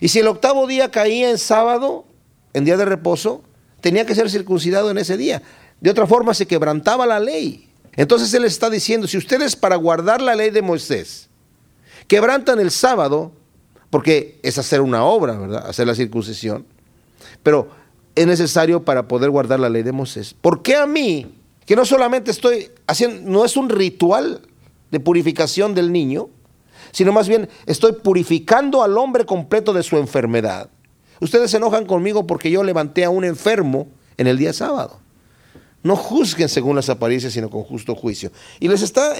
Y 0.00 0.08
si 0.08 0.18
el 0.18 0.28
octavo 0.28 0.66
día 0.66 0.90
caía 0.90 1.30
en 1.30 1.38
sábado, 1.38 2.04
en 2.52 2.64
día 2.64 2.76
de 2.76 2.84
reposo, 2.84 3.42
tenía 3.80 4.06
que 4.06 4.14
ser 4.14 4.30
circuncidado 4.30 4.90
en 4.90 4.98
ese 4.98 5.16
día. 5.16 5.42
De 5.80 5.90
otra 5.90 6.06
forma 6.06 6.34
se 6.34 6.46
quebrantaba 6.46 7.06
la 7.06 7.18
ley. 7.18 7.68
Entonces 7.96 8.32
él 8.34 8.44
está 8.44 8.70
diciendo, 8.70 9.08
si 9.08 9.16
ustedes 9.16 9.56
para 9.56 9.76
guardar 9.76 10.20
la 10.22 10.34
ley 10.34 10.50
de 10.50 10.62
Moisés 10.62 11.28
quebrantan 12.06 12.58
el 12.58 12.70
sábado, 12.70 13.32
porque 13.88 14.38
es 14.42 14.58
hacer 14.58 14.80
una 14.80 15.04
obra, 15.04 15.38
¿verdad? 15.38 15.66
Hacer 15.68 15.86
la 15.86 15.94
circuncisión. 15.94 16.66
Pero 17.42 17.68
es 18.14 18.26
necesario 18.26 18.84
para 18.84 19.06
poder 19.06 19.30
guardar 19.30 19.60
la 19.60 19.68
ley 19.68 19.82
de 19.82 19.92
Moisés. 19.92 20.34
¿Por 20.40 20.62
qué 20.62 20.76
a 20.76 20.86
mí, 20.86 21.34
que 21.66 21.76
no 21.76 21.84
solamente 21.84 22.30
estoy 22.30 22.70
haciendo, 22.86 23.30
no 23.30 23.44
es 23.44 23.56
un 23.56 23.68
ritual 23.68 24.42
de 24.90 25.00
purificación 25.00 25.74
del 25.74 25.92
niño, 25.92 26.28
sino 26.92 27.12
más 27.12 27.28
bien 27.28 27.48
estoy 27.66 27.92
purificando 27.92 28.82
al 28.82 28.96
hombre 28.98 29.24
completo 29.24 29.72
de 29.72 29.82
su 29.82 29.96
enfermedad? 29.96 30.70
Ustedes 31.20 31.50
se 31.50 31.58
enojan 31.58 31.86
conmigo 31.86 32.26
porque 32.26 32.50
yo 32.50 32.62
levanté 32.62 33.04
a 33.04 33.10
un 33.10 33.24
enfermo 33.24 33.88
en 34.16 34.26
el 34.26 34.38
día 34.38 34.52
sábado. 34.52 34.98
No 35.82 35.96
juzguen 35.96 36.48
según 36.48 36.76
las 36.76 36.88
apariencias, 36.90 37.32
sino 37.32 37.48
con 37.48 37.62
justo 37.62 37.94
juicio. 37.94 38.30
Y 38.58 38.68
les 38.68 38.82
está 38.82 39.14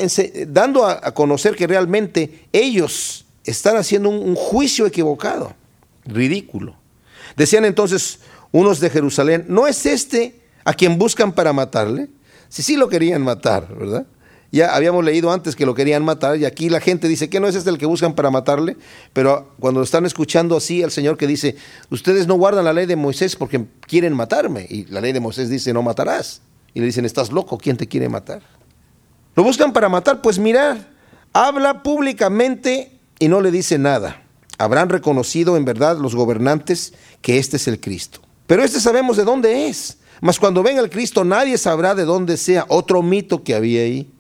dando 0.49 0.87
a, 0.87 1.13
conocer 1.13 1.57
que 1.57 1.67
realmente 1.67 2.47
ellos 2.53 3.25
están 3.45 3.77
haciendo 3.77 4.11
un, 4.11 4.35
juicio 4.35 4.87
equivocado, 4.87 5.55
ridículo. 6.05 6.75
Decían 7.37 7.65
entonces 7.65 8.21
unos 8.53 8.81
de 8.81 8.91
Jerusalén, 8.91 9.47
¿no 9.49 9.67
es 9.67 9.87
este 9.87 10.41
a 10.65 10.75
quien 10.75 10.99
buscan 10.99 11.33
para 11.33 11.53
matarle? 11.53 12.09
Si 12.49 12.63
sí, 12.63 12.77
lo 12.77 12.89
querían 12.89 13.23
matar, 13.23 13.75
¿verdad? 13.75 14.07
Ya 14.53 14.75
habíamos 14.75 15.05
leído 15.05 15.33
antes 15.33 15.55
que 15.55 15.65
lo 15.65 15.75
querían 15.75 16.05
matar 16.05 16.37
y 16.37 16.45
aquí 16.45 16.71
la 16.71 16.81
gente 16.81 17.07
dice 17.07 17.31
que 17.31 17.39
no 17.39 17.47
es 17.47 17.55
este 17.55 17.71
el 17.71 17.79
que 17.79 17.87
buscan 17.87 18.15
para 18.15 18.31
matarle, 18.31 18.77
pero 19.13 19.53
cuando 19.61 19.83
están 19.83 20.07
escuchando 20.07 20.57
así 20.57 20.83
al 20.83 20.91
Señor 20.91 21.17
que 21.17 21.29
dice, 21.29 21.57
ustedes 21.91 22.27
no 22.27 22.35
guardan 22.35 22.65
la 22.65 22.73
ley 22.73 22.87
de 22.87 22.97
Moisés 22.97 23.37
porque 23.37 23.65
quieren 23.83 24.13
matarme 24.13 24.67
y 24.69 24.87
la 24.87 25.01
ley 25.01 25.13
de 25.13 25.21
Moisés 25.21 25.49
dice 25.49 25.73
no 25.73 25.83
matarás. 25.83 26.43
Y 26.75 26.81
le 26.81 26.87
dicen, 26.87 27.05
estás 27.05 27.33
loco, 27.33 27.59
¿quién 27.59 27.77
te 27.77 27.89
quiere 27.89 28.09
matar? 28.09 28.43
Lo 29.35 29.43
buscan 29.43 29.73
para 29.73 29.89
matar, 29.89 30.23
pues 30.23 30.39
mirar, 30.39 30.91
habla 31.33 31.83
públicamente 31.83 32.99
y 33.19 33.29
no 33.29 33.41
le 33.41 33.51
dice 33.51 33.79
nada. 33.79 34.23
Habrán 34.59 34.89
reconocido 34.89 35.57
en 35.57 35.65
verdad 35.65 35.97
los 35.99 36.15
gobernantes 36.15 36.93
que 37.23 37.39
este 37.39 37.57
es 37.57 37.67
el 37.69 37.81
Cristo. 37.81 38.21
Pero 38.47 38.63
este 38.63 38.81
sabemos 38.81 39.17
de 39.17 39.25
dónde 39.25 39.69
es. 39.69 39.99
Mas 40.21 40.39
cuando 40.39 40.63
venga 40.63 40.81
el 40.81 40.91
Cristo 40.91 41.25
nadie 41.25 41.57
sabrá 41.57 41.95
de 41.95 42.05
dónde 42.05 42.37
sea 42.37 42.67
otro 42.69 43.03
mito 43.03 43.43
que 43.43 43.55
había 43.55 43.83
ahí. 43.83 44.11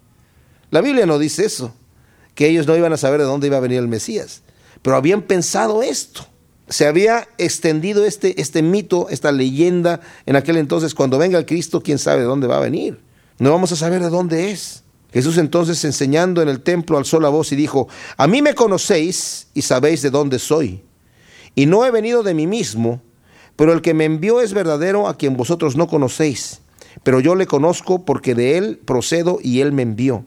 La 0.70 0.80
Biblia 0.80 1.06
no 1.06 1.18
dice 1.18 1.44
eso, 1.44 1.74
que 2.34 2.48
ellos 2.48 2.66
no 2.66 2.76
iban 2.76 2.92
a 2.92 2.96
saber 2.96 3.20
de 3.20 3.26
dónde 3.26 3.46
iba 3.46 3.56
a 3.56 3.60
venir 3.60 3.78
el 3.78 3.88
Mesías. 3.88 4.42
Pero 4.82 4.96
habían 4.96 5.22
pensado 5.22 5.82
esto 5.82 6.26
se 6.70 6.86
había 6.86 7.28
extendido 7.36 8.04
este, 8.04 8.40
este 8.40 8.62
mito, 8.62 9.08
esta 9.10 9.32
leyenda 9.32 10.00
en 10.24 10.36
aquel 10.36 10.56
entonces, 10.56 10.94
cuando 10.94 11.18
venga 11.18 11.36
el 11.36 11.44
Cristo, 11.44 11.82
quién 11.82 11.98
sabe 11.98 12.20
de 12.20 12.26
dónde 12.26 12.46
va 12.46 12.58
a 12.58 12.60
venir. 12.60 13.00
No 13.38 13.50
vamos 13.50 13.72
a 13.72 13.76
saber 13.76 14.00
de 14.00 14.08
dónde 14.08 14.52
es. 14.52 14.84
Jesús 15.12 15.36
entonces 15.38 15.84
enseñando 15.84 16.40
en 16.40 16.48
el 16.48 16.60
templo 16.60 16.96
alzó 16.96 17.18
la 17.18 17.28
voz 17.28 17.50
y 17.50 17.56
dijo, 17.56 17.88
a 18.16 18.28
mí 18.28 18.40
me 18.40 18.54
conocéis 18.54 19.48
y 19.52 19.62
sabéis 19.62 20.02
de 20.02 20.10
dónde 20.10 20.38
soy. 20.38 20.84
Y 21.56 21.66
no 21.66 21.84
he 21.84 21.90
venido 21.90 22.22
de 22.22 22.34
mí 22.34 22.46
mismo, 22.46 23.02
pero 23.56 23.72
el 23.72 23.82
que 23.82 23.92
me 23.92 24.04
envió 24.04 24.40
es 24.40 24.54
verdadero 24.54 25.08
a 25.08 25.16
quien 25.16 25.36
vosotros 25.36 25.74
no 25.74 25.88
conocéis. 25.88 26.60
Pero 27.02 27.18
yo 27.18 27.34
le 27.34 27.48
conozco 27.48 28.04
porque 28.04 28.36
de 28.36 28.56
él 28.58 28.78
procedo 28.84 29.40
y 29.42 29.60
él 29.60 29.72
me 29.72 29.82
envió. 29.82 30.24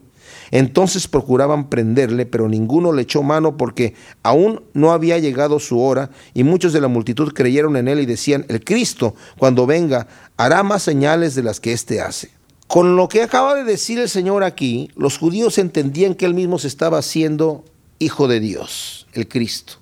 Entonces 0.50 1.08
procuraban 1.08 1.68
prenderle, 1.68 2.26
pero 2.26 2.48
ninguno 2.48 2.92
le 2.92 3.02
echó 3.02 3.22
mano 3.22 3.56
porque 3.56 3.94
aún 4.22 4.62
no 4.72 4.92
había 4.92 5.18
llegado 5.18 5.58
su 5.60 5.80
hora 5.80 6.10
y 6.32 6.44
muchos 6.44 6.72
de 6.72 6.80
la 6.80 6.88
multitud 6.88 7.32
creyeron 7.32 7.76
en 7.76 7.88
él 7.88 8.00
y 8.00 8.06
decían, 8.06 8.46
el 8.48 8.64
Cristo, 8.64 9.14
cuando 9.38 9.66
venga, 9.66 10.06
hará 10.36 10.62
más 10.62 10.82
señales 10.82 11.34
de 11.34 11.42
las 11.42 11.60
que 11.60 11.72
éste 11.72 12.00
hace. 12.00 12.30
Con 12.66 12.96
lo 12.96 13.08
que 13.08 13.22
acaba 13.22 13.54
de 13.54 13.64
decir 13.64 13.98
el 13.98 14.08
Señor 14.08 14.42
aquí, 14.42 14.90
los 14.96 15.18
judíos 15.18 15.58
entendían 15.58 16.14
que 16.14 16.24
él 16.24 16.34
mismo 16.34 16.58
se 16.58 16.68
estaba 16.68 16.98
haciendo 16.98 17.64
hijo 17.98 18.26
de 18.26 18.40
Dios, 18.40 19.06
el 19.12 19.28
Cristo, 19.28 19.74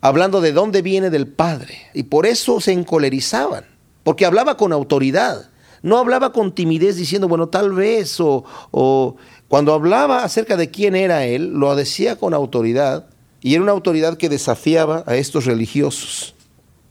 hablando 0.00 0.40
de 0.40 0.52
dónde 0.52 0.82
viene 0.82 1.10
del 1.10 1.26
Padre, 1.26 1.78
y 1.94 2.04
por 2.04 2.26
eso 2.26 2.60
se 2.60 2.72
encolerizaban, 2.72 3.64
porque 4.04 4.24
hablaba 4.24 4.56
con 4.56 4.72
autoridad, 4.72 5.50
no 5.82 5.98
hablaba 5.98 6.32
con 6.32 6.52
timidez 6.52 6.96
diciendo, 6.96 7.28
bueno, 7.28 7.48
tal 7.48 7.72
vez, 7.72 8.20
o, 8.20 8.44
o 8.70 9.16
cuando 9.48 9.72
hablaba 9.72 10.24
acerca 10.24 10.56
de 10.56 10.70
quién 10.70 10.94
era 10.96 11.24
él, 11.24 11.52
lo 11.54 11.74
decía 11.74 12.16
con 12.16 12.34
autoridad 12.34 13.06
y 13.40 13.54
era 13.54 13.62
una 13.62 13.72
autoridad 13.72 14.16
que 14.16 14.28
desafiaba 14.28 15.04
a 15.06 15.16
estos 15.16 15.44
religiosos. 15.44 16.34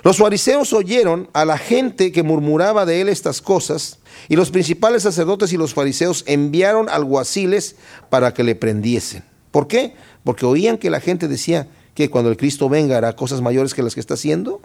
Los 0.03 0.17
fariseos 0.17 0.73
oyeron 0.73 1.29
a 1.33 1.43
la 1.43 1.57
gente 1.57 2.11
que 2.11 2.23
murmuraba 2.23 2.85
de 2.85 3.01
él 3.01 3.09
estas 3.09 3.41
cosas 3.41 3.99
y 4.29 4.35
los 4.35 4.51
principales 4.51 5.03
sacerdotes 5.03 5.51
y 5.51 5.57
los 5.57 5.73
fariseos 5.73 6.23
enviaron 6.27 6.87
alguaciles 6.89 7.75
para 8.09 8.33
que 8.33 8.43
le 8.43 8.55
prendiesen. 8.55 9.23
¿Por 9.51 9.67
qué? 9.67 9.95
Porque 10.23 10.45
oían 10.45 10.77
que 10.77 10.89
la 10.89 10.99
gente 10.99 11.27
decía 11.27 11.67
que 11.93 12.09
cuando 12.09 12.29
el 12.29 12.37
Cristo 12.37 12.69
venga 12.69 12.97
hará 12.97 13.15
cosas 13.15 13.41
mayores 13.41 13.73
que 13.73 13.83
las 13.83 13.95
que 13.95 13.99
está 13.99 14.13
haciendo. 14.13 14.61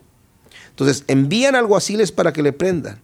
Entonces 0.69 1.05
envían 1.09 1.55
alguaciles 1.55 2.13
para 2.13 2.33
que 2.33 2.43
le 2.43 2.53
prendan. 2.53 3.01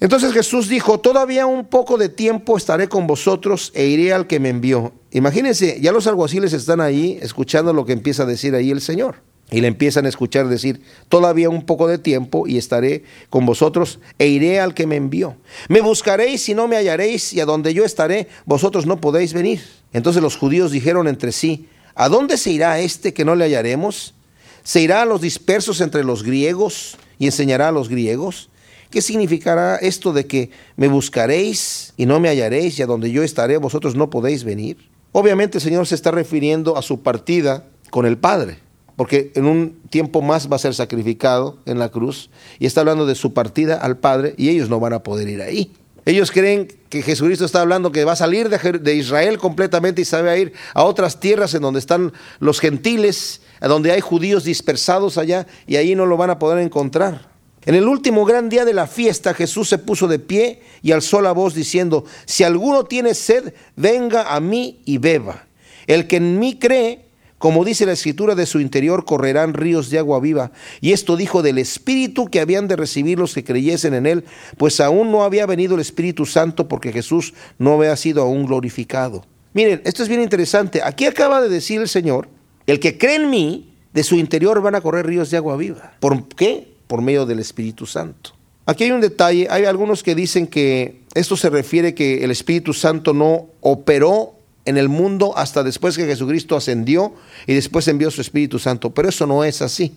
Entonces 0.00 0.32
Jesús 0.32 0.68
dijo, 0.68 0.98
todavía 0.98 1.44
un 1.44 1.66
poco 1.66 1.98
de 1.98 2.08
tiempo 2.08 2.56
estaré 2.56 2.88
con 2.88 3.06
vosotros 3.06 3.70
e 3.74 3.84
iré 3.86 4.14
al 4.14 4.26
que 4.26 4.40
me 4.40 4.48
envió. 4.48 4.92
Imagínense, 5.10 5.78
ya 5.82 5.92
los 5.92 6.06
alguaciles 6.06 6.54
están 6.54 6.80
ahí 6.80 7.18
escuchando 7.20 7.74
lo 7.74 7.84
que 7.84 7.92
empieza 7.92 8.22
a 8.22 8.26
decir 8.26 8.54
ahí 8.54 8.70
el 8.70 8.80
Señor. 8.80 9.16
Y 9.50 9.60
le 9.60 9.68
empiezan 9.68 10.06
a 10.06 10.08
escuchar 10.08 10.48
decir, 10.48 10.80
todavía 11.10 11.50
un 11.50 11.66
poco 11.66 11.86
de 11.86 11.98
tiempo 11.98 12.46
y 12.46 12.56
estaré 12.56 13.04
con 13.28 13.44
vosotros 13.44 14.00
e 14.18 14.28
iré 14.28 14.58
al 14.60 14.72
que 14.72 14.86
me 14.86 14.96
envió. 14.96 15.36
Me 15.68 15.82
buscaréis 15.82 16.48
y 16.48 16.54
no 16.54 16.66
me 16.66 16.76
hallaréis 16.76 17.34
y 17.34 17.40
a 17.40 17.44
donde 17.44 17.74
yo 17.74 17.84
estaré, 17.84 18.28
vosotros 18.46 18.86
no 18.86 19.02
podéis 19.02 19.34
venir. 19.34 19.60
Entonces 19.92 20.22
los 20.22 20.36
judíos 20.36 20.70
dijeron 20.70 21.08
entre 21.08 21.32
sí, 21.32 21.68
¿a 21.94 22.08
dónde 22.08 22.38
se 22.38 22.52
irá 22.52 22.80
este 22.80 23.12
que 23.12 23.26
no 23.26 23.34
le 23.34 23.44
hallaremos? 23.44 24.14
¿Se 24.62 24.80
irá 24.80 25.02
a 25.02 25.06
los 25.06 25.20
dispersos 25.20 25.82
entre 25.82 26.04
los 26.04 26.22
griegos 26.22 26.96
y 27.18 27.26
enseñará 27.26 27.68
a 27.68 27.72
los 27.72 27.90
griegos? 27.90 28.50
¿Qué 28.90 29.02
significará 29.02 29.76
esto 29.76 30.12
de 30.12 30.26
que 30.26 30.50
me 30.76 30.88
buscaréis 30.88 31.94
y 31.96 32.06
no 32.06 32.18
me 32.18 32.28
hallaréis 32.28 32.76
y 32.78 32.82
a 32.82 32.86
donde 32.86 33.12
yo 33.12 33.22
estaré 33.22 33.56
vosotros 33.56 33.94
no 33.94 34.10
podéis 34.10 34.42
venir? 34.42 34.78
Obviamente 35.12 35.58
el 35.58 35.62
Señor 35.62 35.86
se 35.86 35.94
está 35.94 36.10
refiriendo 36.10 36.76
a 36.76 36.82
su 36.82 37.00
partida 37.00 37.64
con 37.90 38.04
el 38.04 38.18
Padre, 38.18 38.58
porque 38.96 39.30
en 39.36 39.46
un 39.46 39.80
tiempo 39.90 40.22
más 40.22 40.50
va 40.50 40.56
a 40.56 40.60
ser 40.60 40.74
sacrificado 40.74 41.58
en 41.66 41.78
la 41.78 41.90
cruz 41.90 42.30
y 42.58 42.66
está 42.66 42.80
hablando 42.80 43.06
de 43.06 43.14
su 43.14 43.32
partida 43.32 43.76
al 43.76 43.98
Padre 43.98 44.34
y 44.36 44.48
ellos 44.48 44.68
no 44.68 44.80
van 44.80 44.92
a 44.92 45.04
poder 45.04 45.28
ir 45.28 45.40
ahí. 45.40 45.72
Ellos 46.04 46.32
creen 46.32 46.66
que 46.88 47.02
Jesucristo 47.02 47.44
está 47.44 47.60
hablando 47.60 47.92
que 47.92 48.04
va 48.04 48.12
a 48.12 48.16
salir 48.16 48.48
de, 48.48 48.94
Israel 48.94 49.38
completamente 49.38 50.02
y 50.02 50.04
se 50.04 50.20
va 50.20 50.30
a 50.30 50.36
ir 50.36 50.52
a 50.74 50.82
otras 50.82 51.20
tierras 51.20 51.54
en 51.54 51.62
donde 51.62 51.78
están 51.78 52.12
los 52.40 52.58
gentiles, 52.58 53.42
a 53.60 53.68
donde 53.68 53.92
hay 53.92 54.00
judíos 54.00 54.42
dispersados 54.42 55.18
allá 55.18 55.46
y 55.68 55.76
ahí 55.76 55.94
no 55.94 56.06
lo 56.06 56.16
van 56.16 56.30
a 56.30 56.40
poder 56.40 56.58
encontrar. 56.58 57.28
En 57.66 57.74
el 57.74 57.86
último 57.86 58.24
gran 58.24 58.48
día 58.48 58.64
de 58.64 58.72
la 58.72 58.86
fiesta 58.86 59.34
Jesús 59.34 59.68
se 59.68 59.78
puso 59.78 60.08
de 60.08 60.18
pie 60.18 60.62
y 60.82 60.92
alzó 60.92 61.20
la 61.20 61.32
voz 61.32 61.54
diciendo, 61.54 62.04
si 62.24 62.42
alguno 62.42 62.84
tiene 62.84 63.14
sed, 63.14 63.52
venga 63.76 64.34
a 64.34 64.40
mí 64.40 64.80
y 64.86 64.98
beba. 64.98 65.46
El 65.86 66.06
que 66.06 66.16
en 66.16 66.38
mí 66.38 66.58
cree, 66.58 67.06
como 67.36 67.64
dice 67.64 67.84
la 67.84 67.92
escritura, 67.92 68.34
de 68.34 68.46
su 68.46 68.60
interior 68.60 69.04
correrán 69.04 69.54
ríos 69.54 69.90
de 69.90 69.98
agua 69.98 70.20
viva. 70.20 70.52
Y 70.80 70.92
esto 70.92 71.16
dijo 71.16 71.42
del 71.42 71.58
Espíritu 71.58 72.26
que 72.26 72.40
habían 72.40 72.66
de 72.66 72.76
recibir 72.76 73.18
los 73.18 73.34
que 73.34 73.44
creyesen 73.44 73.94
en 73.94 74.06
él, 74.06 74.24
pues 74.56 74.80
aún 74.80 75.10
no 75.10 75.24
había 75.24 75.46
venido 75.46 75.74
el 75.74 75.80
Espíritu 75.80 76.24
Santo 76.26 76.66
porque 76.68 76.92
Jesús 76.92 77.34
no 77.58 77.74
había 77.74 77.96
sido 77.96 78.22
aún 78.22 78.46
glorificado. 78.46 79.26
Miren, 79.52 79.82
esto 79.84 80.02
es 80.02 80.08
bien 80.08 80.22
interesante. 80.22 80.80
Aquí 80.82 81.06
acaba 81.06 81.42
de 81.42 81.48
decir 81.48 81.80
el 81.80 81.88
Señor, 81.88 82.28
el 82.66 82.78
que 82.78 82.96
cree 82.96 83.16
en 83.16 83.30
mí, 83.30 83.66
de 83.92 84.04
su 84.04 84.14
interior 84.14 84.62
van 84.62 84.76
a 84.76 84.80
correr 84.80 85.06
ríos 85.06 85.30
de 85.30 85.36
agua 85.36 85.56
viva. 85.56 85.94
¿Por 85.98 86.28
qué? 86.28 86.69
Por 86.90 87.02
medio 87.02 87.24
del 87.24 87.38
Espíritu 87.38 87.86
Santo. 87.86 88.32
Aquí 88.66 88.82
hay 88.82 88.90
un 88.90 89.00
detalle, 89.00 89.46
hay 89.48 89.64
algunos 89.64 90.02
que 90.02 90.16
dicen 90.16 90.48
que 90.48 91.02
esto 91.14 91.36
se 91.36 91.48
refiere 91.48 91.94
que 91.94 92.24
el 92.24 92.32
Espíritu 92.32 92.74
Santo 92.74 93.14
no 93.14 93.46
operó 93.60 94.34
en 94.64 94.76
el 94.76 94.88
mundo 94.88 95.32
hasta 95.36 95.62
después 95.62 95.96
que 95.96 96.04
Jesucristo 96.04 96.56
ascendió 96.56 97.14
y 97.46 97.54
después 97.54 97.86
envió 97.86 98.10
su 98.10 98.20
Espíritu 98.20 98.58
Santo, 98.58 98.90
pero 98.90 99.08
eso 99.08 99.24
no 99.24 99.44
es 99.44 99.62
así. 99.62 99.94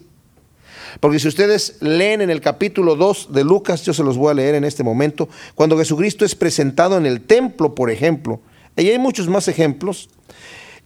Porque 1.00 1.18
si 1.18 1.28
ustedes 1.28 1.78
leen 1.82 2.22
en 2.22 2.30
el 2.30 2.42
capítulo 2.42 2.96
2 2.96 3.34
de 3.34 3.44
Lucas, 3.44 3.84
yo 3.84 3.96
se 3.96 4.04
los 4.04 4.16
voy 4.16 4.30
a 4.30 4.36
leer 4.36 4.54
en 4.54 4.64
este 4.64 4.84
momento, 4.84 5.28
cuando 5.56 5.80
Jesucristo 5.80 6.26
es 6.26 6.36
presentado 6.36 6.96
en 6.98 7.08
el 7.08 7.22
templo, 7.22 7.74
por 7.74 7.90
ejemplo, 7.90 8.40
y 8.78 8.88
hay 8.88 9.00
muchos 9.00 9.28
más 9.28 9.48
ejemplos, 9.48 10.10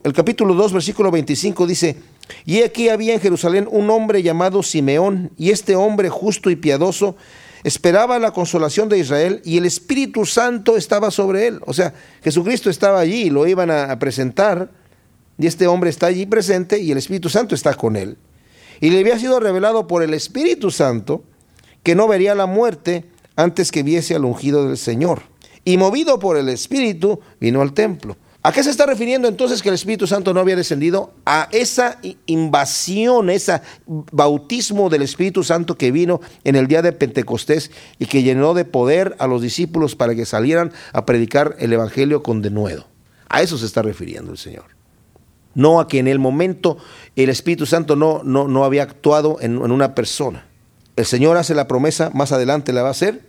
el 0.05 0.13
capítulo 0.13 0.53
2, 0.53 0.71
versículo 0.71 1.11
25 1.11 1.67
dice, 1.67 1.97
y 2.45 2.61
aquí 2.61 2.89
había 2.89 3.13
en 3.13 3.19
Jerusalén 3.19 3.67
un 3.69 3.89
hombre 3.89 4.23
llamado 4.23 4.63
Simeón, 4.63 5.31
y 5.37 5.51
este 5.51 5.75
hombre 5.75 6.09
justo 6.09 6.49
y 6.49 6.55
piadoso 6.55 7.15
esperaba 7.63 8.19
la 8.19 8.31
consolación 8.31 8.87
de 8.87 8.99
Israel 8.99 9.41
y 9.43 9.57
el 9.57 9.65
Espíritu 9.65 10.25
Santo 10.25 10.77
estaba 10.77 11.11
sobre 11.11 11.47
él. 11.47 11.59
O 11.65 11.73
sea, 11.73 11.93
Jesucristo 12.23 12.69
estaba 12.69 12.99
allí 12.99 13.29
lo 13.29 13.47
iban 13.47 13.71
a 13.71 13.97
presentar, 13.99 14.69
y 15.37 15.47
este 15.47 15.67
hombre 15.67 15.89
está 15.89 16.07
allí 16.07 16.25
presente 16.25 16.79
y 16.79 16.91
el 16.91 16.97
Espíritu 16.97 17.29
Santo 17.29 17.55
está 17.55 17.73
con 17.73 17.95
él. 17.95 18.17
Y 18.79 18.89
le 18.89 18.99
había 18.99 19.19
sido 19.19 19.39
revelado 19.39 19.87
por 19.87 20.03
el 20.03 20.13
Espíritu 20.13 20.71
Santo 20.71 21.23
que 21.83 21.95
no 21.95 22.07
vería 22.07 22.35
la 22.35 22.45
muerte 22.45 23.05
antes 23.35 23.71
que 23.71 23.83
viese 23.83 24.15
al 24.15 24.25
ungido 24.25 24.67
del 24.67 24.77
Señor. 24.77 25.21
Y 25.63 25.77
movido 25.77 26.19
por 26.19 26.37
el 26.37 26.49
Espíritu, 26.49 27.19
vino 27.39 27.61
al 27.61 27.73
templo. 27.73 28.17
¿A 28.43 28.51
qué 28.51 28.63
se 28.63 28.69
está 28.69 28.85
refiriendo 28.85 29.27
entonces 29.27 29.61
que 29.61 29.69
el 29.69 29.75
Espíritu 29.75 30.07
Santo 30.07 30.33
no 30.33 30.39
había 30.39 30.55
descendido? 30.55 31.11
A 31.25 31.49
esa 31.51 31.99
invasión, 32.27 33.29
ese 33.29 33.61
bautismo 33.85 34.89
del 34.89 35.01
Espíritu 35.01 35.43
Santo 35.43 35.77
que 35.77 35.91
vino 35.91 36.21
en 36.43 36.55
el 36.55 36.67
día 36.67 36.81
de 36.81 36.93
Pentecostés 36.93 37.71
y 37.99 38.05
que 38.05 38.23
llenó 38.23 38.53
de 38.53 38.63
poder 38.63 39.15
a 39.19 39.27
los 39.27 39.41
discípulos 39.41 39.95
para 39.95 40.15
que 40.15 40.25
salieran 40.25 40.71
a 40.93 41.05
predicar 41.05 41.55
el 41.59 41.73
Evangelio 41.73 42.23
con 42.23 42.41
denuedo. 42.41 42.85
A 43.27 43.41
eso 43.41 43.57
se 43.57 43.65
está 43.65 43.81
refiriendo 43.81 44.31
el 44.31 44.37
Señor. 44.37 44.65
No 45.53 45.79
a 45.79 45.87
que 45.87 45.99
en 45.99 46.07
el 46.07 46.19
momento 46.19 46.77
el 47.15 47.29
Espíritu 47.29 47.65
Santo 47.65 47.95
no, 47.95 48.21
no, 48.23 48.47
no 48.47 48.63
había 48.63 48.83
actuado 48.83 49.37
en, 49.41 49.57
una 49.57 49.95
persona. 49.95 50.47
El 50.95 51.05
Señor 51.05 51.35
hace 51.37 51.55
la 51.55 51.67
promesa, 51.67 52.11
más 52.13 52.31
adelante 52.31 52.71
la 52.71 52.83
va 52.83 52.89
a 52.89 52.91
hacer. 52.91 53.23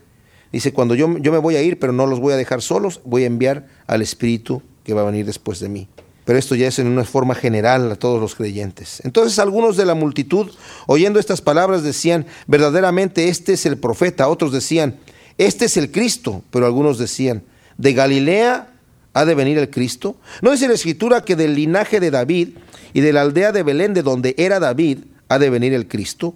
Dice, 0.52 0.72
cuando 0.72 0.94
yo, 0.94 1.18
yo 1.18 1.32
me 1.32 1.38
voy 1.38 1.56
a 1.56 1.62
ir, 1.62 1.78
pero 1.78 1.92
no 1.92 2.06
los 2.06 2.20
voy 2.20 2.34
a 2.34 2.36
dejar 2.36 2.62
solos, 2.62 3.00
voy 3.04 3.24
a 3.24 3.26
enviar 3.26 3.66
al 3.86 4.02
Espíritu 4.02 4.62
que 4.88 4.95
va 4.95 5.02
a 5.02 5.04
venir 5.04 5.26
después 5.26 5.61
de 5.61 5.68
mí. 5.68 5.87
Pero 6.25 6.38
esto 6.38 6.54
ya 6.54 6.68
es 6.68 6.78
en 6.78 6.87
una 6.87 7.04
forma 7.04 7.35
general 7.35 7.92
a 7.92 7.97
todos 7.97 8.18
los 8.18 8.35
creyentes. 8.35 9.02
Entonces 9.04 9.38
algunos 9.38 9.76
de 9.76 9.85
la 9.85 9.95
multitud, 9.95 10.50
oyendo 10.87 11.21
estas 11.21 11.42
palabras, 11.42 11.83
decían, 11.83 12.25
verdaderamente 12.47 13.28
este 13.28 13.52
es 13.52 13.66
el 13.66 13.76
profeta. 13.76 14.28
Otros 14.28 14.50
decían, 14.50 14.97
este 15.37 15.66
es 15.66 15.76
el 15.76 15.90
Cristo. 15.90 16.42
Pero 16.50 16.64
algunos 16.64 16.97
decían, 16.97 17.42
de 17.76 17.92
Galilea 17.92 18.73
ha 19.12 19.25
de 19.26 19.35
venir 19.35 19.59
el 19.59 19.68
Cristo. 19.68 20.16
¿No 20.40 20.52
dice 20.52 20.68
la 20.68 20.75
escritura 20.75 21.23
que 21.23 21.37
del 21.37 21.54
linaje 21.54 22.00
de 22.00 22.11
David 22.11 22.57
y 22.95 23.02
de 23.02 23.12
la 23.12 23.21
aldea 23.21 23.52
de 23.52 23.64
Belén, 23.64 23.92
de 23.92 24.02
donde 24.02 24.35
era 24.38 24.59
David, 24.59 25.00
ha 25.28 25.38
de 25.38 25.50
venir 25.50 25.75
el 25.75 25.87
Cristo? 25.87 26.35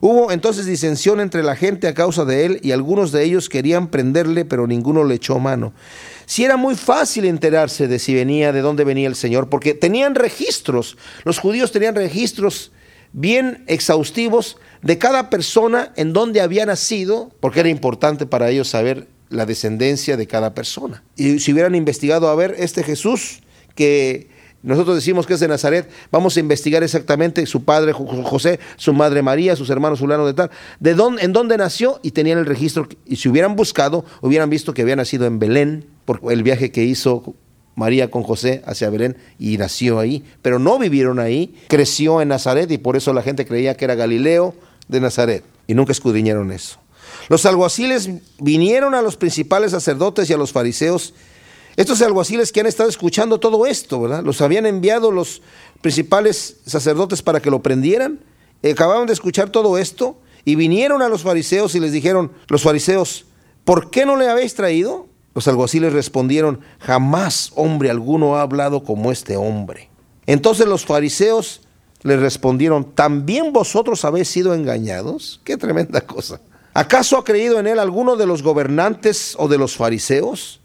Hubo 0.00 0.32
entonces 0.32 0.64
disensión 0.64 1.20
entre 1.20 1.42
la 1.42 1.56
gente 1.56 1.86
a 1.86 1.94
causa 1.94 2.24
de 2.24 2.46
él 2.46 2.60
y 2.62 2.72
algunos 2.72 3.12
de 3.12 3.22
ellos 3.22 3.48
querían 3.48 3.88
prenderle, 3.88 4.44
pero 4.44 4.66
ninguno 4.66 5.04
le 5.04 5.16
echó 5.16 5.38
mano. 5.38 5.74
Si 6.24 6.44
era 6.44 6.56
muy 6.56 6.74
fácil 6.74 7.26
enterarse 7.26 7.86
de 7.86 7.98
si 7.98 8.14
venía, 8.14 8.52
de 8.52 8.62
dónde 8.62 8.84
venía 8.84 9.08
el 9.08 9.14
Señor, 9.14 9.48
porque 9.50 9.74
tenían 9.74 10.14
registros, 10.14 10.96
los 11.24 11.38
judíos 11.38 11.70
tenían 11.72 11.94
registros 11.94 12.72
bien 13.12 13.64
exhaustivos 13.66 14.56
de 14.80 14.96
cada 14.96 15.28
persona 15.28 15.92
en 15.96 16.12
dónde 16.12 16.40
había 16.40 16.64
nacido, 16.64 17.30
porque 17.40 17.60
era 17.60 17.68
importante 17.68 18.24
para 18.24 18.48
ellos 18.48 18.68
saber 18.68 19.08
la 19.28 19.44
descendencia 19.44 20.16
de 20.16 20.26
cada 20.26 20.54
persona. 20.54 21.02
Y 21.16 21.40
si 21.40 21.52
hubieran 21.52 21.74
investigado 21.74 22.28
a 22.28 22.34
ver 22.34 22.54
este 22.58 22.82
Jesús 22.82 23.40
que 23.74 24.29
nosotros 24.62 24.94
decimos 24.94 25.26
que 25.26 25.34
es 25.34 25.40
de 25.40 25.48
Nazaret, 25.48 25.88
vamos 26.12 26.36
a 26.36 26.40
investigar 26.40 26.82
exactamente 26.82 27.46
su 27.46 27.64
padre 27.64 27.92
José, 27.92 28.60
su 28.76 28.92
madre 28.92 29.22
María, 29.22 29.56
sus 29.56 29.70
hermanos 29.70 30.00
Fulano 30.00 30.26
de 30.26 30.34
tal, 30.34 30.50
de 30.78 30.90
en 31.20 31.32
dónde 31.32 31.56
nació 31.56 31.98
y 32.02 32.10
tenían 32.10 32.38
el 32.38 32.46
registro. 32.46 32.86
Y 33.06 33.16
si 33.16 33.28
hubieran 33.28 33.56
buscado, 33.56 34.04
hubieran 34.20 34.50
visto 34.50 34.74
que 34.74 34.82
había 34.82 34.96
nacido 34.96 35.26
en 35.26 35.38
Belén, 35.38 35.86
por 36.04 36.20
el 36.32 36.42
viaje 36.42 36.72
que 36.72 36.84
hizo 36.84 37.34
María 37.74 38.10
con 38.10 38.22
José 38.22 38.62
hacia 38.66 38.90
Belén 38.90 39.16
y 39.38 39.56
nació 39.56 39.98
ahí, 39.98 40.24
pero 40.42 40.58
no 40.58 40.78
vivieron 40.78 41.18
ahí, 41.18 41.54
creció 41.68 42.20
en 42.20 42.28
Nazaret 42.28 42.70
y 42.70 42.78
por 42.78 42.96
eso 42.96 43.12
la 43.12 43.22
gente 43.22 43.46
creía 43.46 43.76
que 43.76 43.86
era 43.86 43.94
Galileo 43.94 44.54
de 44.88 45.00
Nazaret 45.00 45.44
y 45.66 45.74
nunca 45.74 45.92
escudriñaron 45.92 46.52
eso. 46.52 46.78
Los 47.28 47.46
alguaciles 47.46 48.10
vinieron 48.38 48.94
a 48.94 49.02
los 49.02 49.16
principales 49.16 49.70
sacerdotes 49.70 50.28
y 50.28 50.32
a 50.32 50.36
los 50.36 50.52
fariseos. 50.52 51.14
Estos 51.76 52.02
alguaciles 52.02 52.52
que 52.52 52.60
han 52.60 52.66
estado 52.66 52.88
escuchando 52.88 53.40
todo 53.40 53.66
esto, 53.66 54.00
¿verdad? 54.00 54.22
Los 54.24 54.40
habían 54.40 54.66
enviado 54.66 55.10
los 55.10 55.42
principales 55.80 56.56
sacerdotes 56.66 57.22
para 57.22 57.40
que 57.40 57.50
lo 57.50 57.62
prendieran. 57.62 58.20
Acababan 58.62 59.06
de 59.06 59.12
escuchar 59.12 59.50
todo 59.50 59.78
esto 59.78 60.18
y 60.44 60.56
vinieron 60.56 61.02
a 61.02 61.08
los 61.08 61.22
fariseos 61.22 61.74
y 61.74 61.80
les 61.80 61.92
dijeron, 61.92 62.32
los 62.48 62.62
fariseos, 62.62 63.26
¿por 63.64 63.90
qué 63.90 64.04
no 64.04 64.16
le 64.16 64.28
habéis 64.28 64.54
traído? 64.54 65.06
Los 65.34 65.46
alguaciles 65.48 65.92
respondieron, 65.92 66.60
jamás 66.80 67.52
hombre 67.54 67.90
alguno 67.90 68.36
ha 68.36 68.42
hablado 68.42 68.82
como 68.82 69.12
este 69.12 69.36
hombre. 69.36 69.88
Entonces 70.26 70.66
los 70.66 70.84
fariseos 70.84 71.62
le 72.02 72.16
respondieron, 72.16 72.92
¿también 72.94 73.52
vosotros 73.52 74.04
habéis 74.04 74.28
sido 74.28 74.54
engañados? 74.54 75.40
Qué 75.44 75.56
tremenda 75.56 76.00
cosa. 76.00 76.40
¿Acaso 76.74 77.18
ha 77.18 77.24
creído 77.24 77.58
en 77.58 77.66
él 77.66 77.78
alguno 77.78 78.16
de 78.16 78.26
los 78.26 78.42
gobernantes 78.42 79.34
o 79.38 79.48
de 79.48 79.58
los 79.58 79.76
fariseos? 79.76 80.59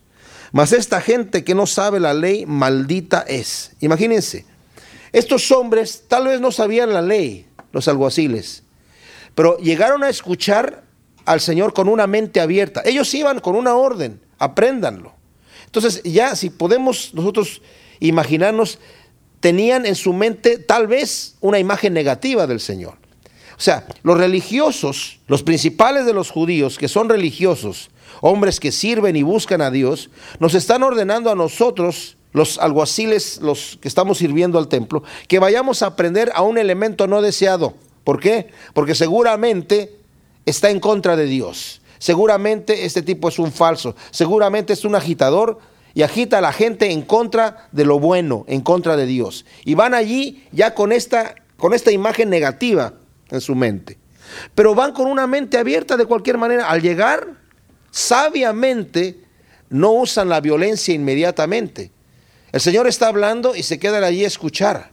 Mas 0.55 0.71
esta 0.71 1.01
gente 1.01 1.43
que 1.43 1.53
no 1.53 1.67
sabe 1.67 1.99
la 1.99 2.13
ley, 2.13 2.45
maldita 2.45 3.25
es. 3.27 3.73
Imagínense, 3.81 4.45
estos 5.11 5.51
hombres 5.51 6.05
tal 6.07 6.27
vez 6.27 6.39
no 6.39 6.49
sabían 6.49 6.93
la 6.93 7.01
ley, 7.01 7.45
los 7.73 7.89
alguaciles, 7.89 8.63
pero 9.35 9.57
llegaron 9.57 10.01
a 10.01 10.07
escuchar 10.07 10.85
al 11.25 11.41
Señor 11.41 11.73
con 11.73 11.89
una 11.89 12.07
mente 12.07 12.39
abierta. 12.39 12.81
Ellos 12.85 13.13
iban 13.13 13.41
con 13.41 13.57
una 13.57 13.75
orden, 13.75 14.21
apréndanlo. 14.39 15.13
Entonces 15.65 16.01
ya 16.05 16.37
si 16.37 16.49
podemos 16.49 17.13
nosotros 17.13 17.61
imaginarnos, 17.99 18.79
tenían 19.41 19.85
en 19.85 19.95
su 19.95 20.13
mente 20.13 20.57
tal 20.57 20.87
vez 20.87 21.35
una 21.41 21.59
imagen 21.59 21.91
negativa 21.91 22.47
del 22.47 22.61
Señor. 22.61 22.97
O 23.57 23.61
sea, 23.61 23.85
los 24.03 24.17
religiosos, 24.17 25.19
los 25.27 25.43
principales 25.43 26.05
de 26.05 26.13
los 26.13 26.29
judíos, 26.29 26.77
que 26.77 26.87
son 26.87 27.07
religiosos, 27.07 27.89
hombres 28.21 28.59
que 28.59 28.71
sirven 28.71 29.15
y 29.15 29.23
buscan 29.23 29.61
a 29.61 29.71
Dios, 29.71 30.09
nos 30.39 30.55
están 30.55 30.83
ordenando 30.83 31.31
a 31.31 31.35
nosotros, 31.35 32.17
los 32.33 32.57
alguaciles, 32.57 33.39
los 33.41 33.77
que 33.81 33.87
estamos 33.87 34.17
sirviendo 34.17 34.59
al 34.59 34.67
templo, 34.67 35.03
que 35.27 35.39
vayamos 35.39 35.81
a 35.81 35.87
aprender 35.87 36.31
a 36.35 36.41
un 36.41 36.57
elemento 36.57 37.07
no 37.07 37.21
deseado. 37.21 37.75
¿Por 38.03 38.19
qué? 38.19 38.49
Porque 38.73 38.93
seguramente 38.93 39.95
está 40.45 40.69
en 40.69 40.81
contra 40.81 41.15
de 41.15 41.25
Dios. 41.25 41.81
Seguramente 41.97 42.85
este 42.85 43.01
tipo 43.01 43.29
es 43.29 43.39
un 43.39 43.53
falso, 43.53 43.95
seguramente 44.11 44.73
es 44.73 44.83
un 44.83 44.95
agitador 44.95 45.59
y 45.93 46.01
agita 46.01 46.39
a 46.39 46.41
la 46.41 46.51
gente 46.51 46.91
en 46.91 47.03
contra 47.03 47.69
de 47.71 47.85
lo 47.85 47.99
bueno, 47.99 48.43
en 48.47 48.59
contra 48.59 48.97
de 48.97 49.05
Dios. 49.05 49.45
Y 49.63 49.75
van 49.75 49.93
allí 49.93 50.43
ya 50.51 50.75
con 50.75 50.91
esta, 50.91 51.35
con 51.57 51.73
esta 51.73 51.91
imagen 51.91 52.29
negativa 52.29 52.93
en 53.29 53.41
su 53.41 53.55
mente. 53.55 53.97
Pero 54.53 54.75
van 54.75 54.91
con 54.91 55.07
una 55.07 55.27
mente 55.27 55.57
abierta 55.57 55.97
de 55.97 56.05
cualquier 56.05 56.37
manera. 56.37 56.69
Al 56.69 56.81
llegar, 56.81 57.27
sabiamente, 57.91 59.19
no 59.69 59.91
usan 59.91 60.29
la 60.29 60.41
violencia 60.41 60.93
inmediatamente. 60.93 61.91
El 62.51 62.61
Señor 62.61 62.87
está 62.87 63.07
hablando 63.07 63.55
y 63.55 63.63
se 63.63 63.79
quedan 63.79 64.03
allí 64.03 64.23
a 64.23 64.27
escuchar. 64.27 64.91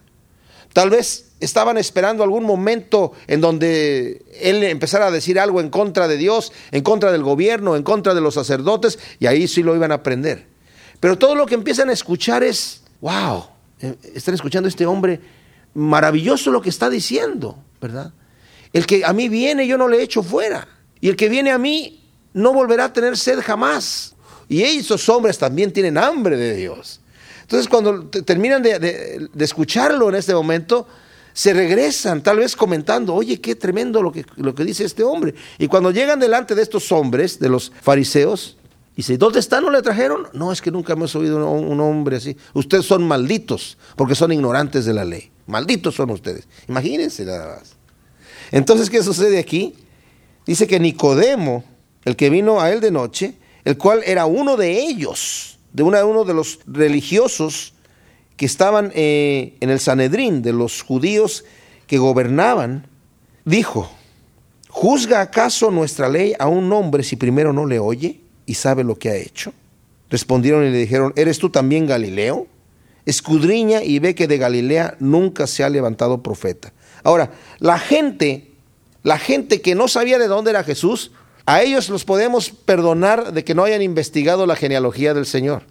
Tal 0.73 0.91
vez 0.91 1.33
estaban 1.41 1.77
esperando 1.77 2.23
algún 2.23 2.45
momento 2.45 3.13
en 3.27 3.41
donde 3.41 4.25
Él 4.41 4.63
empezara 4.63 5.09
a 5.09 5.11
decir 5.11 5.39
algo 5.39 5.61
en 5.61 5.69
contra 5.69 6.09
de 6.09 6.17
Dios, 6.17 6.53
en 6.71 6.83
contra 6.83 7.13
del 7.13 7.23
gobierno, 7.23 7.77
en 7.77 7.83
contra 7.83 8.15
de 8.15 8.21
los 8.21 8.35
sacerdotes, 8.35 8.99
y 9.19 9.27
ahí 9.27 9.49
sí 9.49 9.63
lo 9.63 9.77
iban 9.77 9.93
a 9.93 9.97
aprender. 9.97 10.47
Pero 10.99 11.19
todo 11.19 11.35
lo 11.35 11.47
que 11.47 11.55
empiezan 11.55 11.91
a 11.91 11.93
escuchar 11.93 12.43
es, 12.43 12.83
wow, 13.01 13.45
eh, 13.81 13.97
están 14.15 14.35
escuchando 14.35 14.67
a 14.67 14.71
este 14.71 14.87
hombre, 14.87 15.21
maravilloso 15.75 16.51
lo 16.51 16.63
que 16.63 16.71
está 16.71 16.89
diciendo, 16.89 17.59
¿verdad? 17.81 18.13
El 18.73 18.87
que 18.87 19.05
a 19.05 19.13
mí 19.13 19.29
viene, 19.29 19.67
yo 19.67 19.77
no 19.77 19.89
le 19.89 20.03
echo 20.03 20.23
fuera. 20.23 20.67
Y 21.01 21.09
el 21.09 21.17
que 21.17 21.29
viene 21.29 21.51
a 21.51 21.59
mí 21.59 22.03
no 22.33 22.53
volverá 22.53 22.87
a 22.87 22.93
tener 22.93 23.17
sed 23.17 23.41
jamás. 23.41 24.15
Y 24.49 24.63
esos 24.63 25.09
hombres 25.09 25.39
también 25.39 25.73
tienen 25.73 25.99
hambre 25.99 26.37
de 26.37 26.55
Dios. 26.55 27.01
Entonces 27.43 27.69
cuando 27.69 28.07
terminan 28.07 28.63
de, 28.63 29.29
escucharlo 29.39 30.09
en 30.09 30.15
este 30.15 30.35
momento, 30.35 30.87
se 31.35 31.53
regresan 31.53 32.23
tal 32.23 32.39
vez 32.39 32.57
comentando, 32.57 33.15
oye, 33.15 33.41
qué 33.41 33.55
tremendo 33.55 34.03
lo 34.03 34.13
que, 34.13 34.65
dice 34.65 34.85
este 34.85 35.03
hombre. 35.03 35.35
Y 35.59 35.67
cuando 35.67 35.91
llegan 35.91 36.19
delante 36.21 36.55
de 36.55 36.63
estos 36.63 36.91
hombres, 36.93 37.39
de 37.39 37.49
los 37.49 37.73
fariseos, 37.83 38.57
dice, 38.97 39.19
¿dónde 39.19 39.41
están? 39.41 39.65
¿No 39.65 39.71
le 39.71 39.83
trajeron? 39.83 40.29
No, 40.33 40.53
es 40.53 40.63
que 40.63 40.71
nunca 40.71 40.95
hemos 40.95 41.15
oído 41.15 41.47
un, 41.47 41.67
un 41.67 41.81
hombre 41.81 42.17
así. 42.17 42.37
Ustedes 42.55 42.87
son 42.87 43.07
malditos 43.07 43.77
porque 43.97 44.15
son 44.15 44.33
ignorantes 44.33 44.85
de 44.85 44.95
la 44.95 45.05
ley. 45.05 45.31
Malditos 45.47 45.95
son 45.95 46.11
ustedes. 46.11 46.49
Imagínense 46.69 47.25
nada 47.25 47.57
más. 47.59 47.82
Entonces, 48.53 48.91
¿qué 48.91 49.03
sucede 49.03 49.39
aquí? 49.39 49.75
Dice 50.47 50.67
que 50.67 50.79
Nicodemo, 50.79 51.65
el 52.05 52.17
que 52.17 52.31
vino 52.31 52.61
a 52.61 52.71
él 52.71 52.81
de 52.81 52.91
noche, 52.91 53.35
el 53.65 53.79
cual 53.79 54.03
era 54.05 54.27
uno 54.27 54.57
de 54.57 54.81
ellos, 54.81 55.59
de 55.73 55.83
uno 55.83 56.25
de 56.25 56.35
los 56.35 56.61
religiosos 56.67 57.75
que 58.37 58.47
estaban 58.47 58.93
eh, 58.95 59.57
en 59.61 59.71
el 59.71 59.81
Sanedrín, 59.81 60.43
de 60.43 60.53
los 60.53 60.83
judíos 60.83 61.45
que 61.87 61.99
gobernaban, 61.99 62.87
dijo, 63.45 63.91
¿juzga 64.69 65.21
acaso 65.21 65.71
nuestra 65.71 66.09
ley 66.09 66.35
a 66.39 66.49
un 66.49 66.71
hombre 66.73 67.03
si 67.05 67.17
primero 67.17 67.53
no 67.53 67.67
le 67.67 67.79
oye 67.79 68.21
y 68.47 68.55
sabe 68.55 68.85
lo 68.85 68.99
que 68.99 69.09
ha 69.11 69.17
hecho? 69.17 69.53
Respondieron 70.11 70.65
y 70.67 70.71
le 70.71 70.79
dijeron, 70.79 71.13
¿eres 71.17 71.39
tú 71.39 71.49
también 71.49 71.87
Galileo? 71.87 72.47
Escudriña 73.07 73.83
y 73.83 73.99
ve 73.99 74.15
que 74.15 74.29
de 74.29 74.39
Galilea 74.39 74.97
nunca 75.01 75.47
se 75.47 75.65
ha 75.65 75.71
levantado 75.71 76.23
profeta. 76.23 76.73
Ahora, 77.05 77.33
la 77.59 77.79
gente, 77.79 78.53
la 79.03 79.19
gente 79.19 79.61
que 79.61 79.75
no 79.75 79.89
sabía 79.89 80.19
de 80.19 80.29
dónde 80.29 80.51
era 80.51 80.65
Jesús, 80.65 81.13
a 81.47 81.63
ellos 81.63 81.89
los 81.89 82.05
podemos 82.05 82.51
perdonar 82.51 83.33
de 83.33 83.45
que 83.45 83.55
no 83.55 83.65
hayan 83.65 83.83
investigado 83.83 84.47
la 84.47 84.57
genealogía 84.57 85.15
del 85.15 85.27
Señor. 85.27 85.65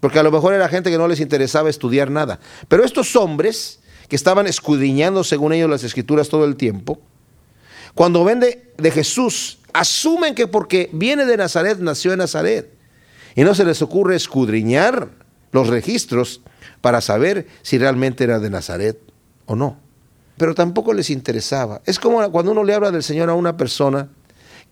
Porque 0.00 0.18
a 0.18 0.22
lo 0.22 0.30
mejor 0.30 0.54
era 0.54 0.68
gente 0.68 0.90
que 0.90 0.98
no 0.98 1.08
les 1.08 1.20
interesaba 1.20 1.70
estudiar 1.70 2.10
nada. 2.10 2.38
Pero 2.68 2.84
estos 2.84 3.16
hombres 3.16 3.80
que 4.08 4.16
estaban 4.16 4.46
escudriñando 4.46 5.24
según 5.24 5.52
ellos 5.52 5.70
las 5.70 5.82
escrituras 5.82 6.28
todo 6.28 6.44
el 6.44 6.56
tiempo, 6.56 7.00
cuando 7.94 8.22
ven 8.24 8.40
de, 8.40 8.72
de 8.76 8.90
Jesús, 8.90 9.58
asumen 9.72 10.34
que 10.34 10.46
porque 10.46 10.90
viene 10.92 11.24
de 11.24 11.36
Nazaret, 11.36 11.78
nació 11.78 12.12
en 12.12 12.18
Nazaret. 12.18 12.70
Y 13.34 13.42
no 13.42 13.54
se 13.54 13.64
les 13.64 13.82
ocurre 13.82 14.16
escudriñar 14.16 15.08
los 15.50 15.68
registros 15.68 16.42
para 16.80 17.00
saber 17.00 17.46
si 17.62 17.78
realmente 17.78 18.24
era 18.24 18.38
de 18.38 18.50
Nazaret 18.50 19.00
o 19.46 19.56
no. 19.56 19.85
Pero 20.36 20.54
tampoco 20.54 20.92
les 20.92 21.10
interesaba. 21.10 21.80
Es 21.86 21.98
como 21.98 22.30
cuando 22.30 22.52
uno 22.52 22.64
le 22.64 22.74
habla 22.74 22.90
del 22.90 23.02
Señor 23.02 23.30
a 23.30 23.34
una 23.34 23.56
persona 23.56 24.08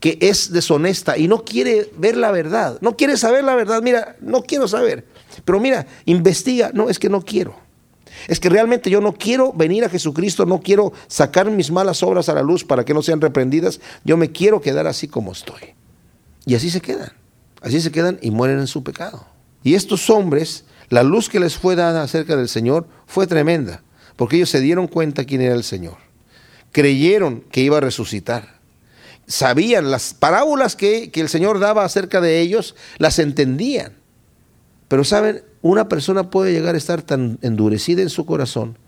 que 0.00 0.18
es 0.20 0.52
deshonesta 0.52 1.16
y 1.16 1.28
no 1.28 1.44
quiere 1.44 1.90
ver 1.96 2.16
la 2.16 2.30
verdad, 2.30 2.78
no 2.82 2.96
quiere 2.96 3.16
saber 3.16 3.44
la 3.44 3.54
verdad, 3.54 3.80
mira, 3.82 4.16
no 4.20 4.42
quiero 4.42 4.68
saber, 4.68 5.06
pero 5.44 5.60
mira, 5.60 5.86
investiga, 6.04 6.70
no, 6.74 6.90
es 6.90 6.98
que 6.98 7.08
no 7.08 7.22
quiero. 7.22 7.56
Es 8.28 8.40
que 8.40 8.48
realmente 8.48 8.90
yo 8.90 9.00
no 9.00 9.14
quiero 9.14 9.52
venir 9.52 9.84
a 9.84 9.88
Jesucristo, 9.88 10.46
no 10.46 10.60
quiero 10.60 10.92
sacar 11.08 11.50
mis 11.50 11.70
malas 11.70 12.02
obras 12.02 12.28
a 12.28 12.34
la 12.34 12.42
luz 12.42 12.64
para 12.64 12.84
que 12.84 12.94
no 12.94 13.02
sean 13.02 13.20
reprendidas, 13.20 13.80
yo 14.04 14.16
me 14.16 14.30
quiero 14.30 14.60
quedar 14.60 14.86
así 14.86 15.08
como 15.08 15.32
estoy. 15.32 15.74
Y 16.46 16.54
así 16.54 16.70
se 16.70 16.80
quedan, 16.80 17.12
así 17.60 17.80
se 17.80 17.90
quedan 17.90 18.18
y 18.20 18.30
mueren 18.30 18.58
en 18.58 18.66
su 18.66 18.82
pecado. 18.82 19.26
Y 19.62 19.74
estos 19.74 20.10
hombres, 20.10 20.64
la 20.90 21.02
luz 21.02 21.28
que 21.28 21.40
les 21.40 21.56
fue 21.56 21.76
dada 21.76 22.02
acerca 22.02 22.36
del 22.36 22.48
Señor 22.48 22.86
fue 23.06 23.26
tremenda, 23.26 23.82
porque 24.16 24.36
ellos 24.36 24.50
se 24.50 24.60
dieron 24.60 24.86
cuenta 24.86 25.24
quién 25.24 25.40
era 25.40 25.54
el 25.54 25.64
Señor. 25.64 25.96
Creyeron 26.72 27.40
que 27.50 27.60
iba 27.60 27.78
a 27.78 27.80
resucitar. 27.80 28.60
Sabían 29.26 29.90
las 29.90 30.14
parábolas 30.14 30.76
que, 30.76 31.10
que 31.10 31.20
el 31.20 31.28
Señor 31.28 31.58
daba 31.58 31.84
acerca 31.84 32.20
de 32.20 32.40
ellos, 32.40 32.74
las 32.98 33.18
entendían. 33.18 33.94
Pero 34.88 35.04
saben, 35.04 35.42
una 35.62 35.88
persona 35.88 36.30
puede 36.30 36.52
llegar 36.52 36.74
a 36.74 36.78
estar 36.78 37.02
tan 37.02 37.38
endurecida 37.42 38.02
en 38.02 38.10
su 38.10 38.26
corazón 38.26 38.78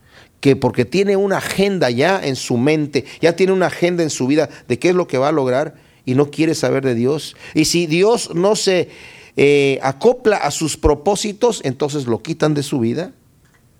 que 0.40 0.56
porque 0.56 0.84
tiene 0.84 1.16
una 1.16 1.38
agenda 1.38 1.90
ya 1.90 2.20
en 2.22 2.36
su 2.36 2.56
mente, 2.56 3.04
ya 3.20 3.34
tiene 3.34 3.52
una 3.52 3.66
agenda 3.66 4.02
en 4.02 4.10
su 4.10 4.26
vida 4.26 4.48
de 4.68 4.78
qué 4.78 4.90
es 4.90 4.94
lo 4.94 5.06
que 5.06 5.18
va 5.18 5.28
a 5.28 5.32
lograr 5.32 5.74
y 6.04 6.14
no 6.14 6.30
quiere 6.30 6.54
saber 6.54 6.84
de 6.84 6.94
Dios. 6.94 7.36
Y 7.54 7.64
si 7.64 7.86
Dios 7.86 8.34
no 8.34 8.54
se 8.56 8.88
eh, 9.36 9.78
acopla 9.82 10.36
a 10.36 10.50
sus 10.50 10.76
propósitos, 10.76 11.60
entonces 11.64 12.06
lo 12.06 12.22
quitan 12.22 12.54
de 12.54 12.62
su 12.62 12.78
vida, 12.78 13.12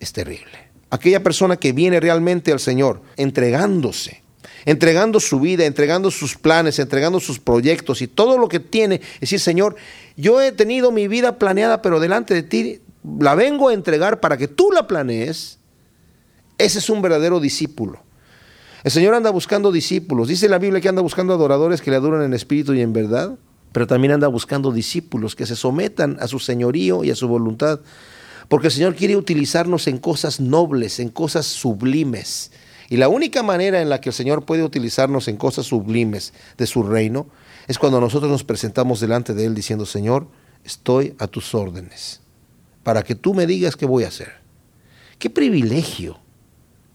es 0.00 0.12
terrible. 0.12 0.65
Aquella 0.96 1.22
persona 1.22 1.58
que 1.58 1.72
viene 1.72 2.00
realmente 2.00 2.52
al 2.52 2.58
Señor 2.58 3.02
entregándose, 3.18 4.22
entregando 4.64 5.20
su 5.20 5.40
vida, 5.40 5.66
entregando 5.66 6.10
sus 6.10 6.38
planes, 6.38 6.78
entregando 6.78 7.20
sus 7.20 7.38
proyectos 7.38 8.00
y 8.00 8.06
todo 8.06 8.38
lo 8.38 8.48
que 8.48 8.60
tiene, 8.60 9.02
es 9.14 9.20
decir, 9.20 9.40
Señor, 9.40 9.76
yo 10.16 10.40
he 10.40 10.52
tenido 10.52 10.90
mi 10.92 11.06
vida 11.06 11.38
planeada, 11.38 11.82
pero 11.82 12.00
delante 12.00 12.32
de 12.32 12.42
ti 12.42 12.80
la 13.20 13.34
vengo 13.34 13.68
a 13.68 13.74
entregar 13.74 14.20
para 14.20 14.38
que 14.38 14.48
tú 14.48 14.72
la 14.72 14.86
planees, 14.86 15.58
ese 16.56 16.78
es 16.78 16.88
un 16.88 17.02
verdadero 17.02 17.40
discípulo. 17.40 18.00
El 18.82 18.90
Señor 18.90 19.12
anda 19.12 19.28
buscando 19.28 19.72
discípulos. 19.72 20.28
Dice 20.28 20.48
la 20.48 20.58
Biblia 20.58 20.80
que 20.80 20.88
anda 20.88 21.02
buscando 21.02 21.34
adoradores 21.34 21.82
que 21.82 21.90
le 21.90 21.98
adoran 21.98 22.22
en 22.22 22.32
espíritu 22.32 22.72
y 22.72 22.80
en 22.80 22.94
verdad, 22.94 23.36
pero 23.72 23.86
también 23.86 24.14
anda 24.14 24.28
buscando 24.28 24.72
discípulos 24.72 25.36
que 25.36 25.44
se 25.44 25.56
sometan 25.56 26.16
a 26.20 26.26
su 26.26 26.38
señorío 26.38 27.04
y 27.04 27.10
a 27.10 27.14
su 27.14 27.28
voluntad. 27.28 27.80
Porque 28.48 28.68
el 28.68 28.72
Señor 28.72 28.94
quiere 28.94 29.16
utilizarnos 29.16 29.86
en 29.86 29.98
cosas 29.98 30.40
nobles, 30.40 31.00
en 31.00 31.08
cosas 31.08 31.46
sublimes. 31.46 32.52
Y 32.88 32.96
la 32.96 33.08
única 33.08 33.42
manera 33.42 33.82
en 33.82 33.88
la 33.88 34.00
que 34.00 34.10
el 34.10 34.14
Señor 34.14 34.44
puede 34.44 34.62
utilizarnos 34.62 35.26
en 35.28 35.36
cosas 35.36 35.66
sublimes 35.66 36.32
de 36.56 36.66
su 36.66 36.82
reino 36.82 37.26
es 37.66 37.78
cuando 37.78 38.00
nosotros 38.00 38.30
nos 38.30 38.44
presentamos 38.44 39.00
delante 39.00 39.34
de 39.34 39.44
Él 39.44 39.54
diciendo, 39.54 39.86
Señor, 39.86 40.28
estoy 40.64 41.14
a 41.18 41.26
tus 41.26 41.54
órdenes 41.54 42.20
para 42.84 43.02
que 43.02 43.16
tú 43.16 43.34
me 43.34 43.48
digas 43.48 43.74
qué 43.74 43.84
voy 43.84 44.04
a 44.04 44.08
hacer. 44.08 44.34
Qué 45.18 45.28
privilegio 45.28 46.20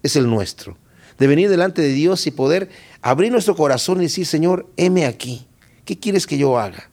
es 0.03 0.15
el 0.15 0.29
nuestro, 0.29 0.77
de 1.17 1.27
venir 1.27 1.49
delante 1.49 1.81
de 1.81 1.89
Dios 1.89 2.25
y 2.27 2.31
poder 2.31 2.69
abrir 3.01 3.31
nuestro 3.31 3.55
corazón 3.55 3.99
y 3.99 4.03
decir, 4.03 4.25
Señor, 4.25 4.69
heme 4.77 5.05
aquí, 5.05 5.47
¿qué 5.83 5.99
quieres 5.99 6.27
que 6.27 6.37
yo 6.37 6.57
haga? 6.57 6.89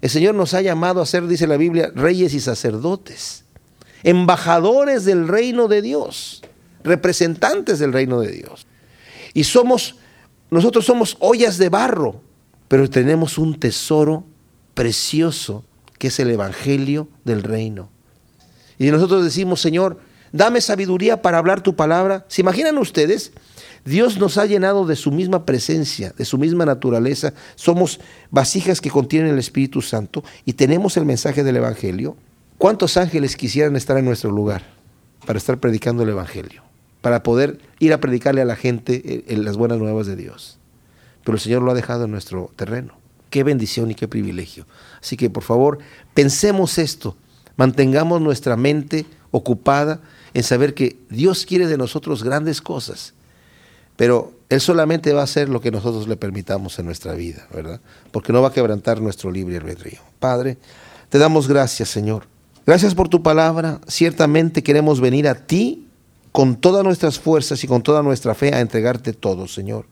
El 0.00 0.10
Señor 0.10 0.34
nos 0.34 0.54
ha 0.54 0.60
llamado 0.60 1.00
a 1.00 1.06
ser, 1.06 1.26
dice 1.26 1.46
la 1.46 1.56
Biblia, 1.56 1.90
reyes 1.94 2.34
y 2.34 2.40
sacerdotes, 2.40 3.43
embajadores 4.04 5.04
del 5.04 5.26
reino 5.26 5.66
de 5.66 5.82
Dios, 5.82 6.42
representantes 6.84 7.78
del 7.78 7.92
reino 7.92 8.20
de 8.20 8.30
Dios. 8.30 8.66
Y 9.32 9.44
somos, 9.44 9.96
nosotros 10.50 10.84
somos 10.84 11.16
ollas 11.18 11.58
de 11.58 11.70
barro, 11.70 12.20
pero 12.68 12.88
tenemos 12.88 13.38
un 13.38 13.58
tesoro 13.58 14.24
precioso 14.74 15.64
que 15.98 16.08
es 16.08 16.20
el 16.20 16.30
Evangelio 16.30 17.08
del 17.24 17.42
reino. 17.42 17.88
Y 18.78 18.90
nosotros 18.90 19.24
decimos, 19.24 19.60
Señor, 19.60 19.98
dame 20.32 20.60
sabiduría 20.60 21.22
para 21.22 21.38
hablar 21.38 21.62
tu 21.62 21.74
palabra. 21.74 22.26
¿Se 22.28 22.42
imaginan 22.42 22.76
ustedes? 22.78 23.32
Dios 23.84 24.18
nos 24.18 24.38
ha 24.38 24.46
llenado 24.46 24.86
de 24.86 24.96
su 24.96 25.12
misma 25.12 25.44
presencia, 25.46 26.12
de 26.16 26.24
su 26.24 26.38
misma 26.38 26.64
naturaleza. 26.66 27.34
Somos 27.54 28.00
vasijas 28.30 28.80
que 28.80 28.90
contienen 28.90 29.32
el 29.32 29.38
Espíritu 29.38 29.82
Santo 29.82 30.24
y 30.44 30.54
tenemos 30.54 30.96
el 30.96 31.04
mensaje 31.04 31.44
del 31.44 31.56
Evangelio. 31.56 32.16
¿Cuántos 32.64 32.96
ángeles 32.96 33.36
quisieran 33.36 33.76
estar 33.76 33.98
en 33.98 34.06
nuestro 34.06 34.30
lugar 34.30 34.62
para 35.26 35.36
estar 35.36 35.58
predicando 35.58 36.02
el 36.02 36.08
Evangelio? 36.08 36.62
Para 37.02 37.22
poder 37.22 37.60
ir 37.78 37.92
a 37.92 38.00
predicarle 38.00 38.40
a 38.40 38.46
la 38.46 38.56
gente 38.56 39.22
en 39.28 39.44
las 39.44 39.58
buenas 39.58 39.76
nuevas 39.76 40.06
de 40.06 40.16
Dios. 40.16 40.56
Pero 41.24 41.36
el 41.36 41.42
Señor 41.42 41.60
lo 41.60 41.72
ha 41.72 41.74
dejado 41.74 42.06
en 42.06 42.10
nuestro 42.10 42.50
terreno. 42.56 42.94
Qué 43.28 43.44
bendición 43.44 43.90
y 43.90 43.94
qué 43.94 44.08
privilegio. 44.08 44.66
Así 44.98 45.18
que 45.18 45.28
por 45.28 45.42
favor, 45.42 45.80
pensemos 46.14 46.78
esto 46.78 47.18
Mantengamos 47.56 48.22
nuestra 48.22 48.56
mente 48.56 49.04
ocupada 49.30 50.00
en 50.32 50.42
saber 50.42 50.72
que 50.72 50.96
Dios 51.10 51.44
quiere 51.44 51.66
de 51.66 51.76
nosotros 51.76 52.24
grandes 52.24 52.62
cosas, 52.62 53.12
pero 53.96 54.32
Él 54.48 54.62
solamente 54.62 55.12
va 55.12 55.20
a 55.20 55.24
hacer 55.24 55.50
lo 55.50 55.60
que 55.60 55.70
nosotros 55.70 56.08
le 56.08 56.16
permitamos 56.16 56.78
en 56.78 56.86
nuestra 56.86 57.12
vida, 57.12 57.46
¿verdad? 57.52 57.82
Porque 58.10 58.32
no 58.32 58.40
va 58.40 58.48
a 58.48 58.52
quebrantar 58.54 59.02
nuestro 59.02 59.30
libre 59.30 59.58
albedrío. 59.58 60.00
Padre, 60.18 60.56
te 61.10 61.18
damos 61.18 61.46
gracias, 61.46 61.90
Señor. 61.90 62.32
Gracias 62.66 62.94
por 62.94 63.08
tu 63.08 63.22
palabra. 63.22 63.80
Ciertamente 63.86 64.62
queremos 64.62 65.00
venir 65.00 65.28
a 65.28 65.34
ti 65.34 65.88
con 66.32 66.56
todas 66.56 66.82
nuestras 66.82 67.18
fuerzas 67.18 67.62
y 67.62 67.66
con 67.66 67.82
toda 67.82 68.02
nuestra 68.02 68.34
fe 68.34 68.54
a 68.54 68.60
entregarte 68.60 69.12
todo, 69.12 69.46
Señor. 69.46 69.86